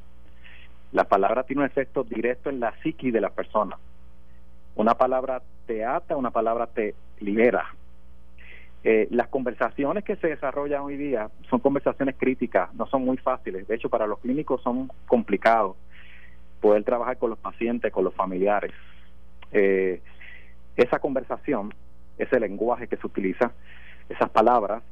[0.93, 3.77] La palabra tiene un efecto directo en la psiqui de la persona.
[4.79, 7.75] Una palabra te ata, una palabra te libera.
[8.85, 13.67] Eh, las conversaciones que se desarrollan hoy día son conversaciones críticas, no son muy fáciles.
[13.67, 15.75] De hecho, para los clínicos son complicados
[16.61, 18.71] poder trabajar con los pacientes, con los familiares.
[19.51, 20.01] Eh,
[20.77, 21.75] esa conversación,
[22.17, 23.51] ese lenguaje que se utiliza,
[24.09, 24.85] esas palabras,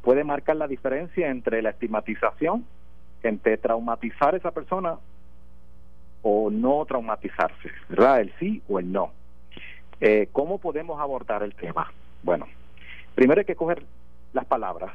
[0.00, 2.64] puede marcar la diferencia entre la estigmatización,
[3.22, 4.96] entre traumatizar a esa persona
[6.22, 8.22] o no traumatizarse, ¿verdad?
[8.22, 9.12] El sí o el no.
[10.00, 11.92] Eh, ¿Cómo podemos abordar el tema?
[12.22, 12.46] Bueno,
[13.14, 13.82] Primero hay que coger
[14.32, 14.92] las palabras,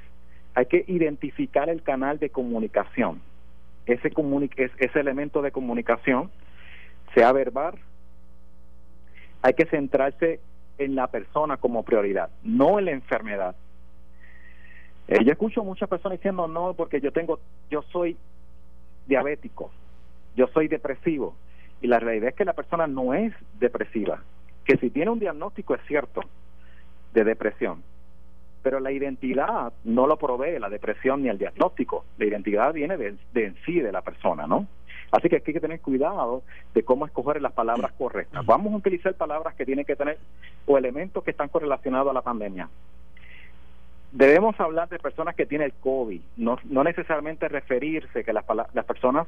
[0.53, 3.21] hay que identificar el canal de comunicación,
[3.85, 4.11] ese,
[4.77, 6.29] ese elemento de comunicación,
[7.13, 7.75] sea verbal,
[9.41, 10.41] hay que centrarse
[10.77, 13.55] en la persona como prioridad, no en la enfermedad.
[15.07, 18.17] Eh, yo escucho muchas personas diciendo no porque yo tengo, yo soy
[19.07, 19.71] diabético,
[20.35, 21.35] yo soy depresivo
[21.81, 24.21] y la realidad es que la persona no es depresiva,
[24.69, 26.21] que si tiene un diagnóstico es cierto
[27.11, 27.81] de depresión,
[28.61, 33.15] pero la identidad no lo provee la depresión ni el diagnóstico, la identidad viene de,
[33.33, 34.67] de en sí de la persona, ¿no?
[35.11, 36.43] Así que hay que tener cuidado
[36.75, 38.45] de cómo escoger las palabras correctas.
[38.45, 40.19] Vamos a utilizar palabras que tienen que tener
[40.67, 42.69] o elementos que están correlacionados a la pandemia.
[44.11, 48.85] Debemos hablar de personas que tienen el COVID, no, no necesariamente referirse que las, las
[48.85, 49.25] personas,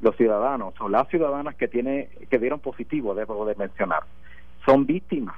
[0.00, 4.04] los ciudadanos o las ciudadanas que, tiene, que dieron positivo, debo de mencionar,
[4.64, 5.36] son víctimas.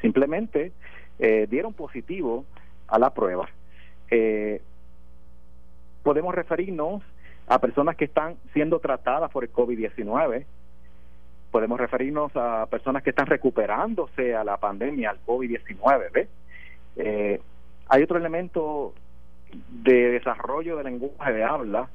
[0.00, 0.72] Simplemente
[1.18, 2.44] eh, dieron positivo
[2.88, 3.48] a la prueba.
[4.10, 4.60] Eh,
[6.02, 7.02] podemos referirnos
[7.46, 10.44] a personas que están siendo tratadas por el COVID-19.
[11.50, 16.28] Podemos referirnos a personas que están recuperándose a la pandemia, al COVID-19.
[16.96, 17.40] Eh,
[17.88, 18.94] hay otro elemento
[19.68, 21.88] de desarrollo del lenguaje de habla.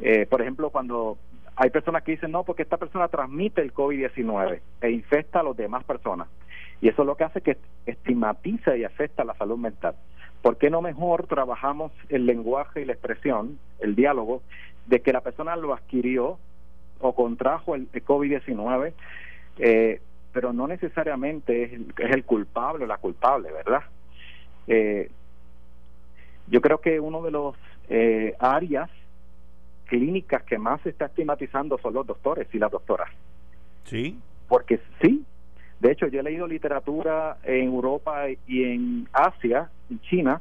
[0.00, 1.18] Eh, por ejemplo, cuando
[1.56, 5.56] hay personas que dicen, no, porque esta persona transmite el COVID-19 e infecta a las
[5.56, 6.28] demás personas.
[6.80, 9.94] Y eso es lo que hace que estigmatiza y afecta la salud mental.
[10.42, 14.42] ¿Por qué no mejor trabajamos el lenguaje y la expresión, el diálogo,
[14.86, 16.38] de que la persona lo adquirió
[17.00, 18.92] o contrajo el, COVID-19,
[19.58, 20.00] eh,
[20.32, 23.82] pero no necesariamente es, el culpable o la culpable, ¿verdad?
[24.66, 25.10] Eh,
[26.48, 27.56] yo creo que uno de los
[27.88, 28.90] eh, áreas
[29.90, 33.10] clínicas que más se está estigmatizando son los doctores y las doctoras.
[33.84, 34.16] Sí.
[34.48, 35.24] Porque sí,
[35.80, 40.40] de hecho yo he leído literatura en Europa y en Asia, en China,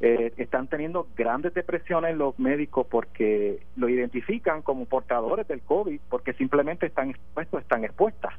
[0.00, 6.34] eh, están teniendo grandes depresiones los médicos porque lo identifican como portadores del COVID porque
[6.34, 8.34] simplemente están expuestos, están expuestas.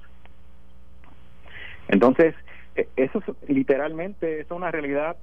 [1.88, 2.36] Entonces,
[2.76, 5.16] eh, eso literalmente es una realidad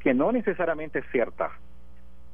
[0.00, 1.52] que no necesariamente es cierta.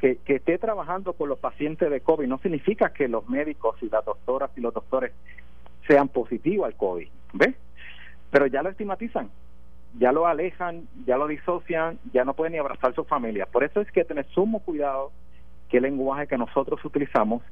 [0.01, 3.91] Que, que esté trabajando con los pacientes de COVID no significa que los médicos y
[3.91, 5.13] las doctoras y los doctores
[5.87, 7.55] sean positivos al COVID, ¿ves?
[8.31, 9.29] Pero ya lo estigmatizan
[9.99, 13.47] ya lo alejan, ya lo disocian, ya no pueden ni abrazar su familia.
[13.47, 15.11] Por eso es que tener sumo cuidado
[15.69, 17.43] qué lenguaje que nosotros utilizamos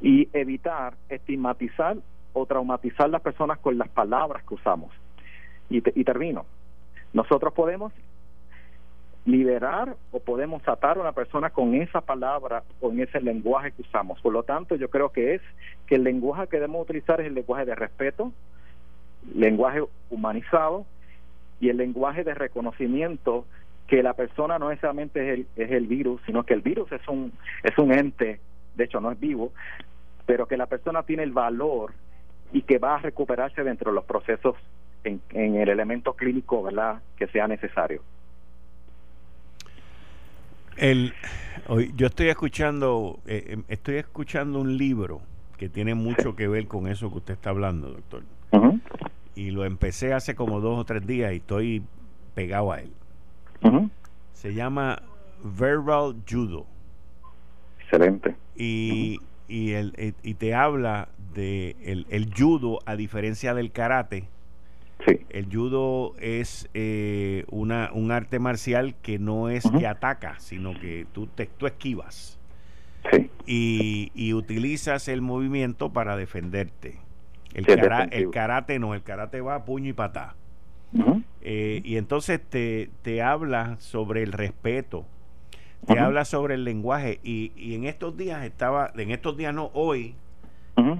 [0.00, 1.96] y evitar estigmatizar
[2.32, 4.92] o traumatizar a las personas con las palabras que usamos.
[5.70, 6.46] Y, y termino.
[7.12, 7.92] Nosotros podemos
[9.28, 13.82] liberar o podemos atar a una persona con esa palabra o en ese lenguaje que
[13.82, 14.18] usamos.
[14.20, 15.42] Por lo tanto, yo creo que es
[15.86, 18.32] que el lenguaje que debemos utilizar es el lenguaje de respeto,
[19.34, 20.86] lenguaje humanizado,
[21.60, 23.44] y el lenguaje de reconocimiento
[23.86, 27.06] que la persona no necesariamente es el, es el virus, sino que el virus es
[27.06, 28.40] un, es un ente,
[28.76, 29.52] de hecho no es vivo,
[30.24, 31.92] pero que la persona tiene el valor
[32.52, 34.56] y que va a recuperarse dentro de los procesos
[35.04, 38.02] en, en el elemento clínico verdad que sea necesario.
[40.78, 41.12] El,
[41.66, 45.20] hoy, yo estoy escuchando, eh, em, estoy escuchando un libro
[45.56, 48.22] que tiene mucho que ver con eso que usted está hablando, doctor
[49.38, 51.82] y lo empecé hace como dos o tres días y estoy
[52.34, 52.90] pegado a él.
[54.32, 55.00] Se llama
[55.44, 56.66] Verbal Judo.
[57.80, 58.34] Excelente.
[58.56, 64.28] Y, y, el, eh, y te habla de el, judo, a diferencia del karate.
[65.06, 65.20] Sí.
[65.30, 71.06] El judo es eh, una, un arte marcial que no es que ataca, sino que
[71.12, 72.38] tú, te, tú esquivas.
[73.12, 73.30] Sí.
[73.46, 76.98] Y, y utilizas el movimiento para defenderte.
[77.54, 77.64] El,
[78.10, 80.34] el karate no, el karate va a puño y patá.
[81.40, 85.06] Eh, y entonces te, te habla sobre el respeto,
[85.86, 87.20] te habla sobre el lenguaje.
[87.22, 90.14] Y, y, en estos días estaba, en estos días no, hoy,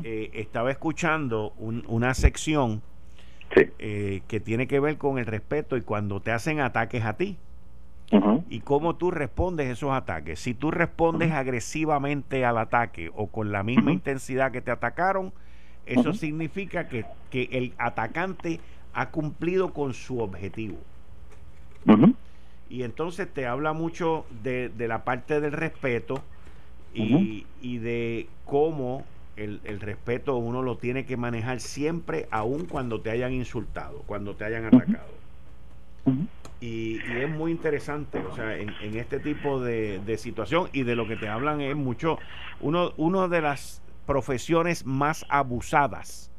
[0.04, 2.82] eh, estaba escuchando una sección
[3.57, 7.36] eh, que tiene que ver con el respeto y cuando te hacen ataques a ti.
[8.49, 10.40] Y cómo tú respondes esos ataques.
[10.40, 15.30] Si tú respondes agresivamente al ataque o con la misma intensidad que te atacaron,
[15.84, 18.61] eso significa que, el atacante
[18.94, 20.78] ha cumplido con su objetivo.
[22.70, 26.22] Y entonces te habla mucho de, la parte del respeto
[26.94, 27.44] y,
[27.78, 29.05] de cómo
[29.45, 34.45] el, respeto uno lo tiene que manejar siempre, aun cuando te hayan insultado, cuando te
[34.45, 35.18] hayan atacado.
[36.61, 41.07] Y, es muy interesante, o sea, en, este tipo de, de, situación y de lo
[41.07, 42.18] que te hablan es mucho,
[42.61, 46.30] uno, uno de las profesiones más abusadas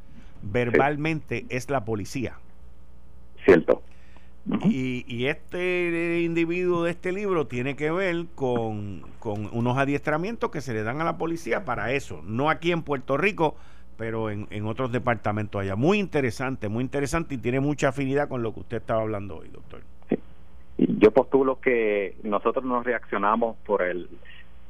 [0.41, 2.37] verbalmente es la policía.
[3.45, 3.81] Cierto.
[4.65, 10.73] Y, este individuo de este libro tiene que ver con, con, unos adiestramientos que se
[10.73, 13.55] le dan a la policía para eso, no aquí en Puerto Rico,
[13.97, 15.75] pero en, en otros departamentos allá.
[15.75, 19.49] Muy interesante, muy interesante y tiene mucha afinidad con lo que usted estaba hablando hoy,
[19.49, 19.81] doctor.
[20.77, 24.09] Yo postulo que nosotros no reaccionamos por el,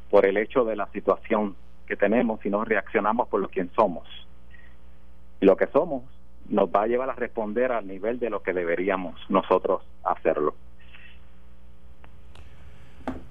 [0.10, 1.56] por el hecho de la situación
[1.88, 4.08] que tenemos, sino reaccionamos por lo que somos.
[5.40, 6.04] Y lo que somos
[6.50, 10.54] nos va a llevar a responder al nivel de lo que deberíamos nosotros hacerlo.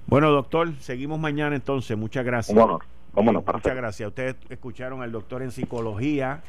[0.07, 1.95] Bueno, doctor, seguimos mañana entonces.
[1.97, 2.55] Muchas gracias.
[2.55, 2.79] Bueno,
[3.13, 4.07] Muchas gracias.
[4.07, 6.41] Ustedes escucharon al doctor en psicología,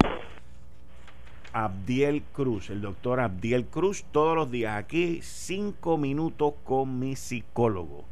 [1.53, 8.05] Abdiel Cruz, el doctor Abdiel Cruz, todos los días aquí, cinco minutos con mi psicólogo.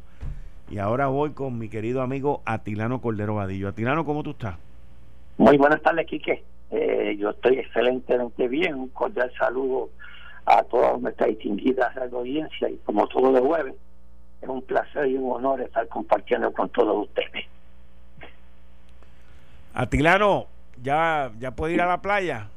[0.69, 3.69] Y ahora voy con mi querido amigo Atilano Cordero Vadillo.
[3.69, 4.55] Atilano, ¿cómo tú estás?
[5.37, 6.43] Muy buenas tardes, Quique.
[6.71, 8.75] Eh, yo estoy excelentemente bien.
[8.75, 9.89] Un cordial saludo
[10.45, 13.75] a todas nuestras distinguidas audiencia y como todo de jueves,
[14.41, 17.45] es un placer y un honor estar compartiendo con todos ustedes.
[19.73, 20.47] Atilano,
[20.81, 22.47] ¿ya, ya puede ir a la playa?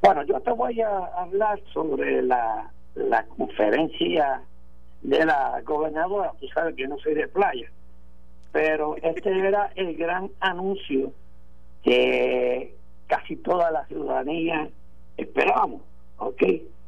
[0.00, 4.42] Bueno, yo te voy a hablar sobre la, la conferencia
[5.02, 6.32] de la gobernadora.
[6.40, 7.68] Tú sabes que no soy de playa,
[8.52, 11.12] pero este era el gran anuncio
[11.82, 12.74] que
[13.12, 14.70] casi toda la ciudadanía
[15.18, 15.82] esperábamos,
[16.16, 16.42] ¿ok?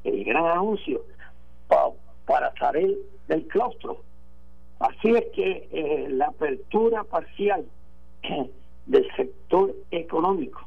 [0.05, 1.03] El gran anuncio
[2.25, 2.97] para salir
[3.29, 4.01] del claustro.
[4.79, 7.67] Así es que eh, la apertura parcial
[8.87, 10.67] del sector económico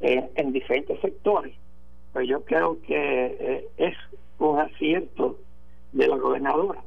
[0.00, 1.54] eh, en diferentes sectores,
[2.14, 3.94] pues yo creo que eh, es
[4.38, 5.36] un acierto
[5.92, 6.80] de la gobernadora.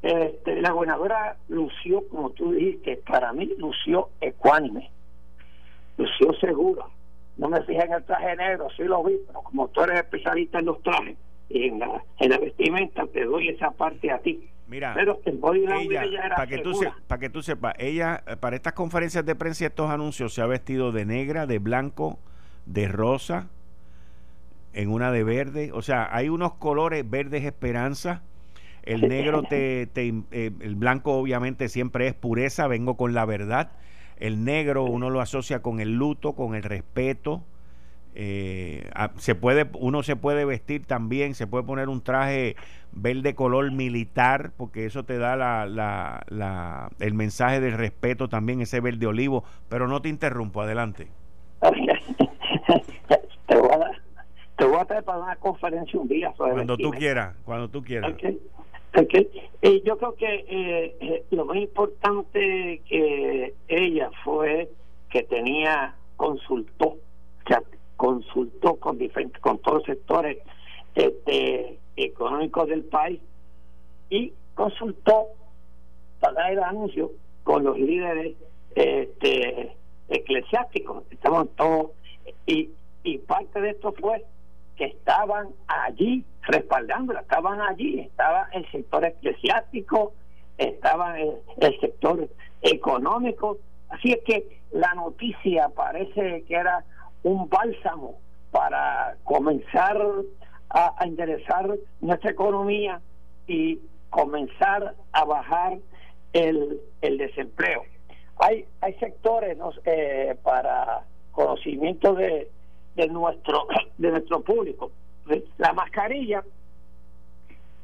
[0.00, 4.90] Este, la gobernadora lució, como tú dijiste, para mí lució ecuánime,
[5.98, 6.86] lució segura.
[7.36, 10.58] No me fijé en el traje negro, sí lo vi, pero como tú eres especialista
[10.58, 11.16] en los trajes
[11.48, 14.48] y en la, en la vestimenta, te doy esa parte a ti.
[14.68, 16.72] Mira, pero ella, para que, tú
[17.06, 20.42] para que tú sepas, ella eh, para estas conferencias de prensa y estos anuncios se
[20.42, 22.18] ha vestido de negra, de blanco,
[22.64, 23.48] de rosa,
[24.72, 25.70] en una de verde.
[25.72, 28.22] O sea, hay unos colores verdes esperanza.
[28.82, 33.70] El negro te, te eh, el blanco obviamente siempre es pureza, vengo con la verdad.
[34.18, 37.42] El negro uno lo asocia con el luto, con el respeto
[38.18, 38.88] eh,
[39.18, 42.56] se puede, uno se puede vestir también, se puede poner un traje
[42.92, 48.80] verde color militar, porque eso te da la, la, el mensaje del respeto también, ese
[48.80, 49.44] verde olivo.
[49.68, 51.08] Pero no te interrumpo, adelante.
[53.46, 53.90] te, voy a
[54.56, 56.32] te voy a traer para una conferencia un día.
[56.38, 58.14] cuando tú quieras, cuando tú quieras.
[59.62, 64.70] Y yo creo que eh, eh, lo más importante que ella fue
[65.10, 66.98] que tenía, consultó, o
[67.46, 67.62] sea,
[67.96, 70.38] consultó con diferentes, con todos los sectores
[70.94, 73.20] este, económicos del país
[74.08, 75.26] y consultó
[76.20, 77.10] para el anuncio
[77.44, 78.34] con los líderes
[78.74, 79.76] este,
[80.08, 81.04] eclesiásticos.
[81.10, 81.90] Estaban todos
[82.46, 82.70] y,
[83.02, 84.24] y parte de esto fue
[84.76, 90.12] que estaban allí respaldándola, estaban allí, estaba el sector eclesiástico,
[90.58, 92.28] estaba el, sector
[92.62, 93.58] económico,
[93.88, 96.84] así es que la noticia parece que era
[97.22, 98.18] un bálsamo
[98.50, 100.00] para comenzar
[100.70, 103.00] a, a enderezar nuestra economía
[103.46, 105.78] y comenzar a bajar
[106.32, 107.82] el, el desempleo.
[108.38, 111.02] Hay, hay sectores eh, para
[111.32, 112.50] conocimiento de,
[112.96, 113.66] de nuestro
[113.98, 114.90] de nuestro público.
[115.58, 116.44] La mascarilla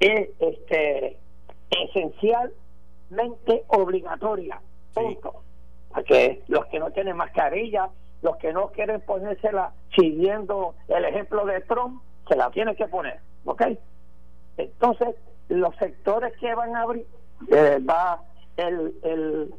[0.01, 1.17] es este
[1.71, 4.61] esencialmente obligatoria.
[4.95, 5.43] Punto.
[5.89, 7.91] Porque los que no tienen mascarilla
[8.23, 13.19] los que no quieren ponérsela siguiendo el ejemplo de Trump, se la tienen que poner,
[13.45, 13.63] ¿ok?
[14.57, 15.17] Entonces,
[15.49, 17.07] los sectores que van a abrir,
[17.51, 18.23] eh, va
[18.57, 19.55] el, el,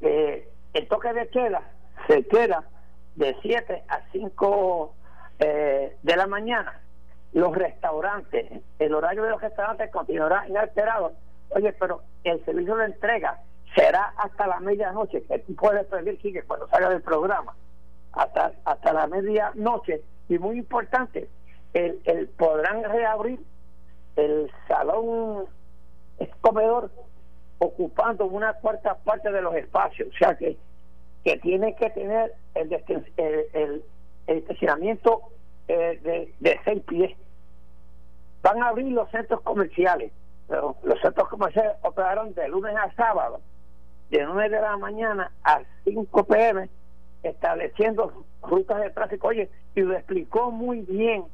[0.00, 1.62] eh, el toque de queda,
[2.08, 2.64] se queda
[3.16, 4.94] de 7 a 5
[5.38, 6.80] eh, de la mañana.
[7.32, 11.12] Los restaurantes, el horario de los restaurantes continuará inalterado.
[11.50, 13.40] Oye, pero el servicio de entrega
[13.74, 17.54] será hasta la medianoche, que tú puedes pedir, que cuando salga del programa
[18.12, 20.02] hasta, hasta la medianoche.
[20.28, 21.28] Y muy importante,
[21.74, 23.40] el, el podrán reabrir
[24.16, 25.46] el salón
[26.40, 26.90] comedor
[27.58, 30.08] ocupando una cuarta parte de los espacios.
[30.14, 30.56] O sea que,
[31.26, 32.72] que tiene que tener el,
[33.52, 33.82] el,
[34.28, 35.22] estacionamiento
[35.66, 37.16] eh, de, de seis pies.
[38.42, 40.12] Van a abrir los centros comerciales.
[40.48, 43.40] Los centros comerciales operaron de lunes a sábado,
[44.08, 46.68] de 9 de la mañana a 5 pm
[47.24, 49.26] estableciendo rutas de tráfico.
[49.26, 51.24] Oye, y lo explicó muy bien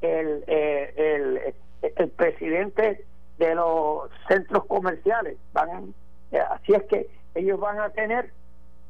[0.00, 1.54] el, eh, el
[1.94, 3.04] el presidente
[3.38, 5.36] de los centros comerciales.
[5.52, 5.94] Van,
[6.32, 8.32] eh, así es que ellos van a tener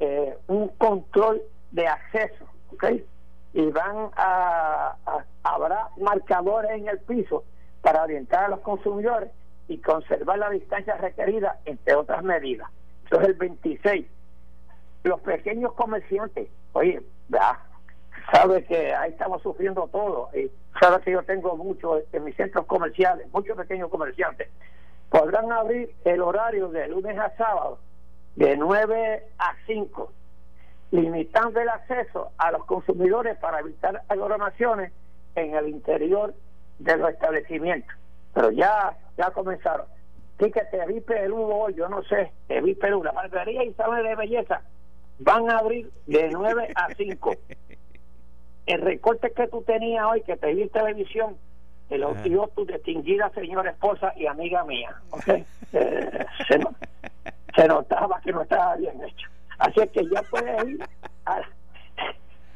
[0.01, 2.85] eh, un control de acceso, ¿ok?
[3.55, 4.97] Y van a,
[5.43, 7.45] habrá marcadores en el piso
[7.81, 9.31] para orientar a los consumidores
[9.69, 12.69] y conservar la distancia requerida, entre otras medidas.
[13.07, 14.07] Eso es el 26.
[15.05, 17.01] Los pequeños comerciantes, oye,
[18.33, 20.31] sabe que ahí estamos sufriendo todo.
[20.35, 24.49] Y sabe que yo tengo muchos en mis centros comerciales, muchos pequeños comerciantes.
[25.09, 27.79] Podrán abrir el horario de lunes a sábado
[28.37, 30.13] de 9 a 5,
[30.93, 34.93] limitando el acceso a los consumidores para evitar aglomeraciones
[35.35, 36.35] en el interior
[36.79, 37.95] de los establecimientos.
[38.35, 39.87] Pero ya, ya comenzaron.
[40.39, 44.05] Sí que te vi Perú yo no sé, te vi Perú, la barbería y salones
[44.05, 44.63] de belleza
[45.19, 47.35] van a abrir de 9 a 5.
[48.67, 51.37] El recorte que tú tenías hoy, que te vi en televisión,
[51.89, 54.95] te lo dio tu distinguida señora esposa y amiga mía.
[55.11, 55.45] ¿okay?
[55.73, 56.61] Eh, se,
[57.69, 59.29] notaba que no estaba bien hecho.
[59.59, 60.87] Así es que ya puedes ir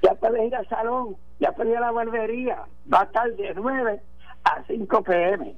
[0.03, 2.64] ya puedes ir al salón, ya puedes ir a la barbería.
[2.92, 4.01] Va a estar de 9
[4.44, 5.57] a 5 pm.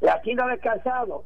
[0.00, 1.24] La tienda de calzado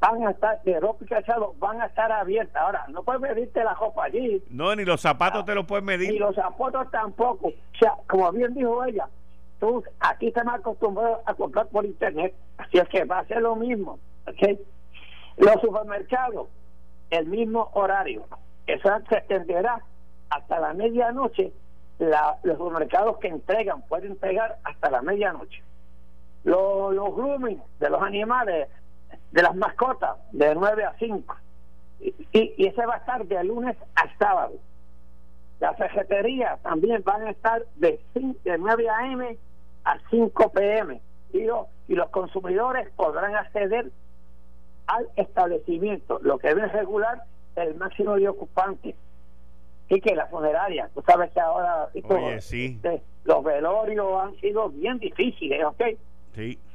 [0.00, 2.56] van a estar, de ropa y calzado van a estar abiertas.
[2.56, 4.42] Ahora, no puedes medirte la ropa allí.
[4.50, 6.12] No, ni los zapatos te los puedes medir.
[6.12, 7.48] Ni los zapatos tampoco.
[7.48, 9.08] O sea, como bien dijo ella,
[9.60, 13.54] tú aquí estamos acostumbrados a comprar por internet, así es que va a ser lo
[13.54, 13.98] mismo.
[14.26, 14.58] ¿okay?
[15.36, 16.48] Los supermercados,
[17.10, 18.24] el mismo horario.
[18.66, 19.80] Eso se extenderá
[20.30, 21.52] hasta la medianoche.
[21.98, 25.62] los supermercados que entregan pueden entregar hasta la medianoche
[26.44, 28.68] los, los grooming de los animales,
[29.32, 31.36] de las mascotas, de 9 a 5.
[32.00, 34.54] Y, y, ese va a estar de lunes a sábado.
[35.60, 39.38] Las ferreterías también van a estar de, de 9 a.m.
[39.84, 41.00] a 5 p.m.
[41.32, 41.38] Y,
[41.88, 43.90] y los consumidores podrán acceder
[44.86, 47.22] al establecimiento, lo que debe regular
[47.56, 48.94] el máximo de ocupantes.
[49.88, 55.62] Y que la funeraria, tú sabes que ahora este, los velorios han sido bien difíciles,
[55.64, 55.82] ¿ok?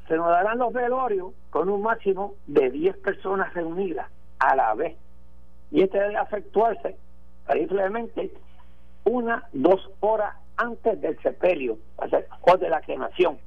[0.08, 4.08] Se nos darán los velorios con un máximo de 10 personas reunidas
[4.40, 4.96] a la vez.
[5.72, 6.96] Y este debe efectuarse
[7.52, 8.32] simplemente
[9.06, 13.40] una, dos horas antes del sepelio o de la cremación.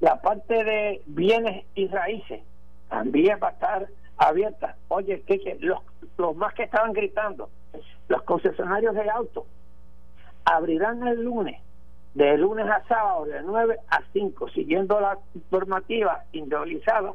[0.00, 2.40] La parte de bienes y raíces
[2.88, 4.76] también va a estar abierta.
[4.88, 5.80] Oye, que, los,
[6.16, 7.50] los más que estaban gritando,
[8.08, 9.44] los concesionarios de autos
[10.44, 11.60] abrirán el lunes
[12.14, 15.18] de lunes a sábado de 9 a 5, siguiendo la
[15.50, 17.12] normativa individualizada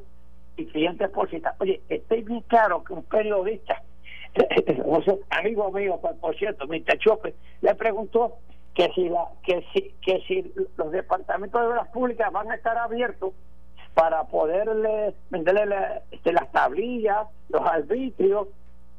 [0.56, 1.56] y clientes por cita.
[1.60, 3.82] Oye, estoy bien claro que un periodista,
[5.30, 6.98] amigo mío, por, cierto, Mr.
[7.00, 8.36] Chope, le preguntó
[8.74, 12.78] que si la que si que si los departamentos de obras públicas van a estar
[12.78, 13.34] abiertos
[13.94, 18.48] para poderle venderle este, las tablillas, los arbitrios,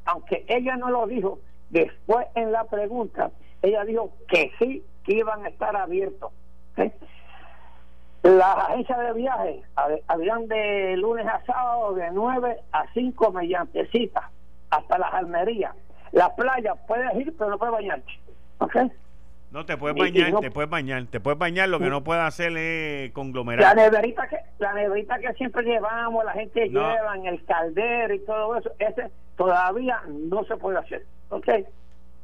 [0.05, 1.39] aunque ella no lo dijo,
[1.69, 3.31] después en la pregunta
[3.61, 6.31] ella dijo que sí que iban a estar abiertos.
[8.23, 9.63] Las agencias de viaje
[10.07, 14.31] habían de lunes a sábado de 9 a 5 mediante cita
[14.71, 15.75] hasta las almerías.
[16.11, 18.11] La playa puedes ir, pero no puedes bañarte.
[19.55, 22.51] No te puedes bañar, te puedes bañar, te puedes bañar, lo que no puedes hacer
[22.57, 23.73] es conglomerar.
[23.73, 28.19] La neverita que, la neverita que siempre llevamos, la gente lleva en el caldero y
[28.25, 31.05] todo eso, ese todavía no se puede hacer.
[31.29, 31.47] ¿ok?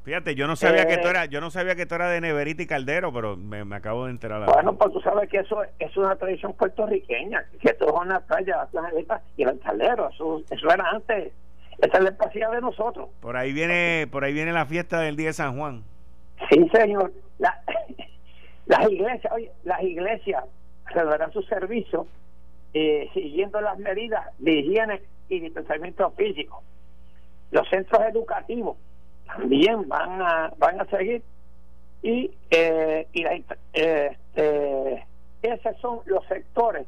[0.04, 2.20] Fíjate, yo no sabía que tú eh, era, yo no sabía que tú era de
[2.20, 4.44] neverita y caldero, pero me, acabo de enterar.
[4.54, 8.82] bueno, pues tú sabes que eso es una tradición puertorriqueña, que tú una playa, la
[8.82, 11.32] neverita y el caldero, eso, eso era antes,
[11.78, 12.04] esa es
[12.36, 13.08] la de nosotros.
[13.22, 15.86] Por ahí viene, por ahí viene la fiesta del día de San Juan.
[16.50, 17.12] Sí, señor.
[18.66, 20.46] las iglesias, oye, las iglesias
[20.86, 22.08] revelarán su servicio
[22.74, 26.64] eh, siguiendo las medidas de higiene y distanciamiento físico.
[27.52, 28.78] Los centros educativos
[29.26, 31.22] también van a van a seguir
[32.02, 33.24] y eh, y
[33.74, 35.04] eh, eh,
[35.42, 36.88] esos son los sectores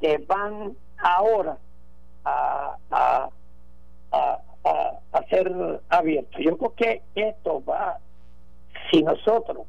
[0.00, 1.58] que van ahora
[2.24, 3.30] a, a,
[4.12, 4.38] a,
[5.12, 6.40] a, ser abiertos.
[6.40, 7.98] Yo creo que esto va,
[8.90, 9.66] si nosotros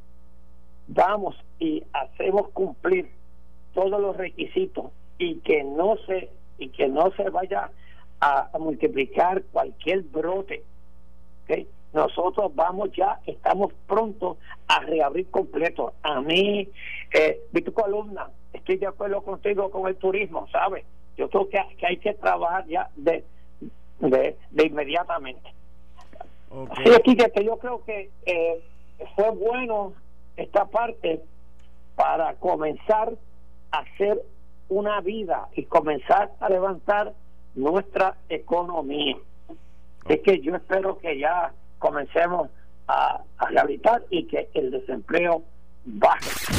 [0.87, 3.11] vamos y hacemos cumplir
[3.73, 7.71] todos los requisitos y que no se y que no se vaya
[8.19, 10.63] a, multiplicar cualquier brote
[11.43, 11.67] ¿okay?
[11.93, 15.93] nosotros vamos ya, estamos prontos a reabrir completo.
[16.03, 16.69] A mí,
[17.11, 20.85] eh, tu columna, estoy de acuerdo contigo con el turismo, ¿sabes?
[21.17, 23.25] Yo creo que, hay que trabajar ya de,
[23.99, 25.51] de, inmediatamente.
[26.71, 28.63] Así que yo creo que eh,
[29.15, 29.93] fue bueno
[30.37, 31.21] esta parte
[31.95, 33.13] para comenzar
[33.71, 34.23] hacer
[34.69, 37.13] una vida y comenzar a levantar
[37.55, 39.17] nuestra economía.
[40.07, 42.49] Es que yo espero que ya comencemos
[42.87, 45.43] a, a rehabilitar y que el desempleo
[45.85, 46.58] baje.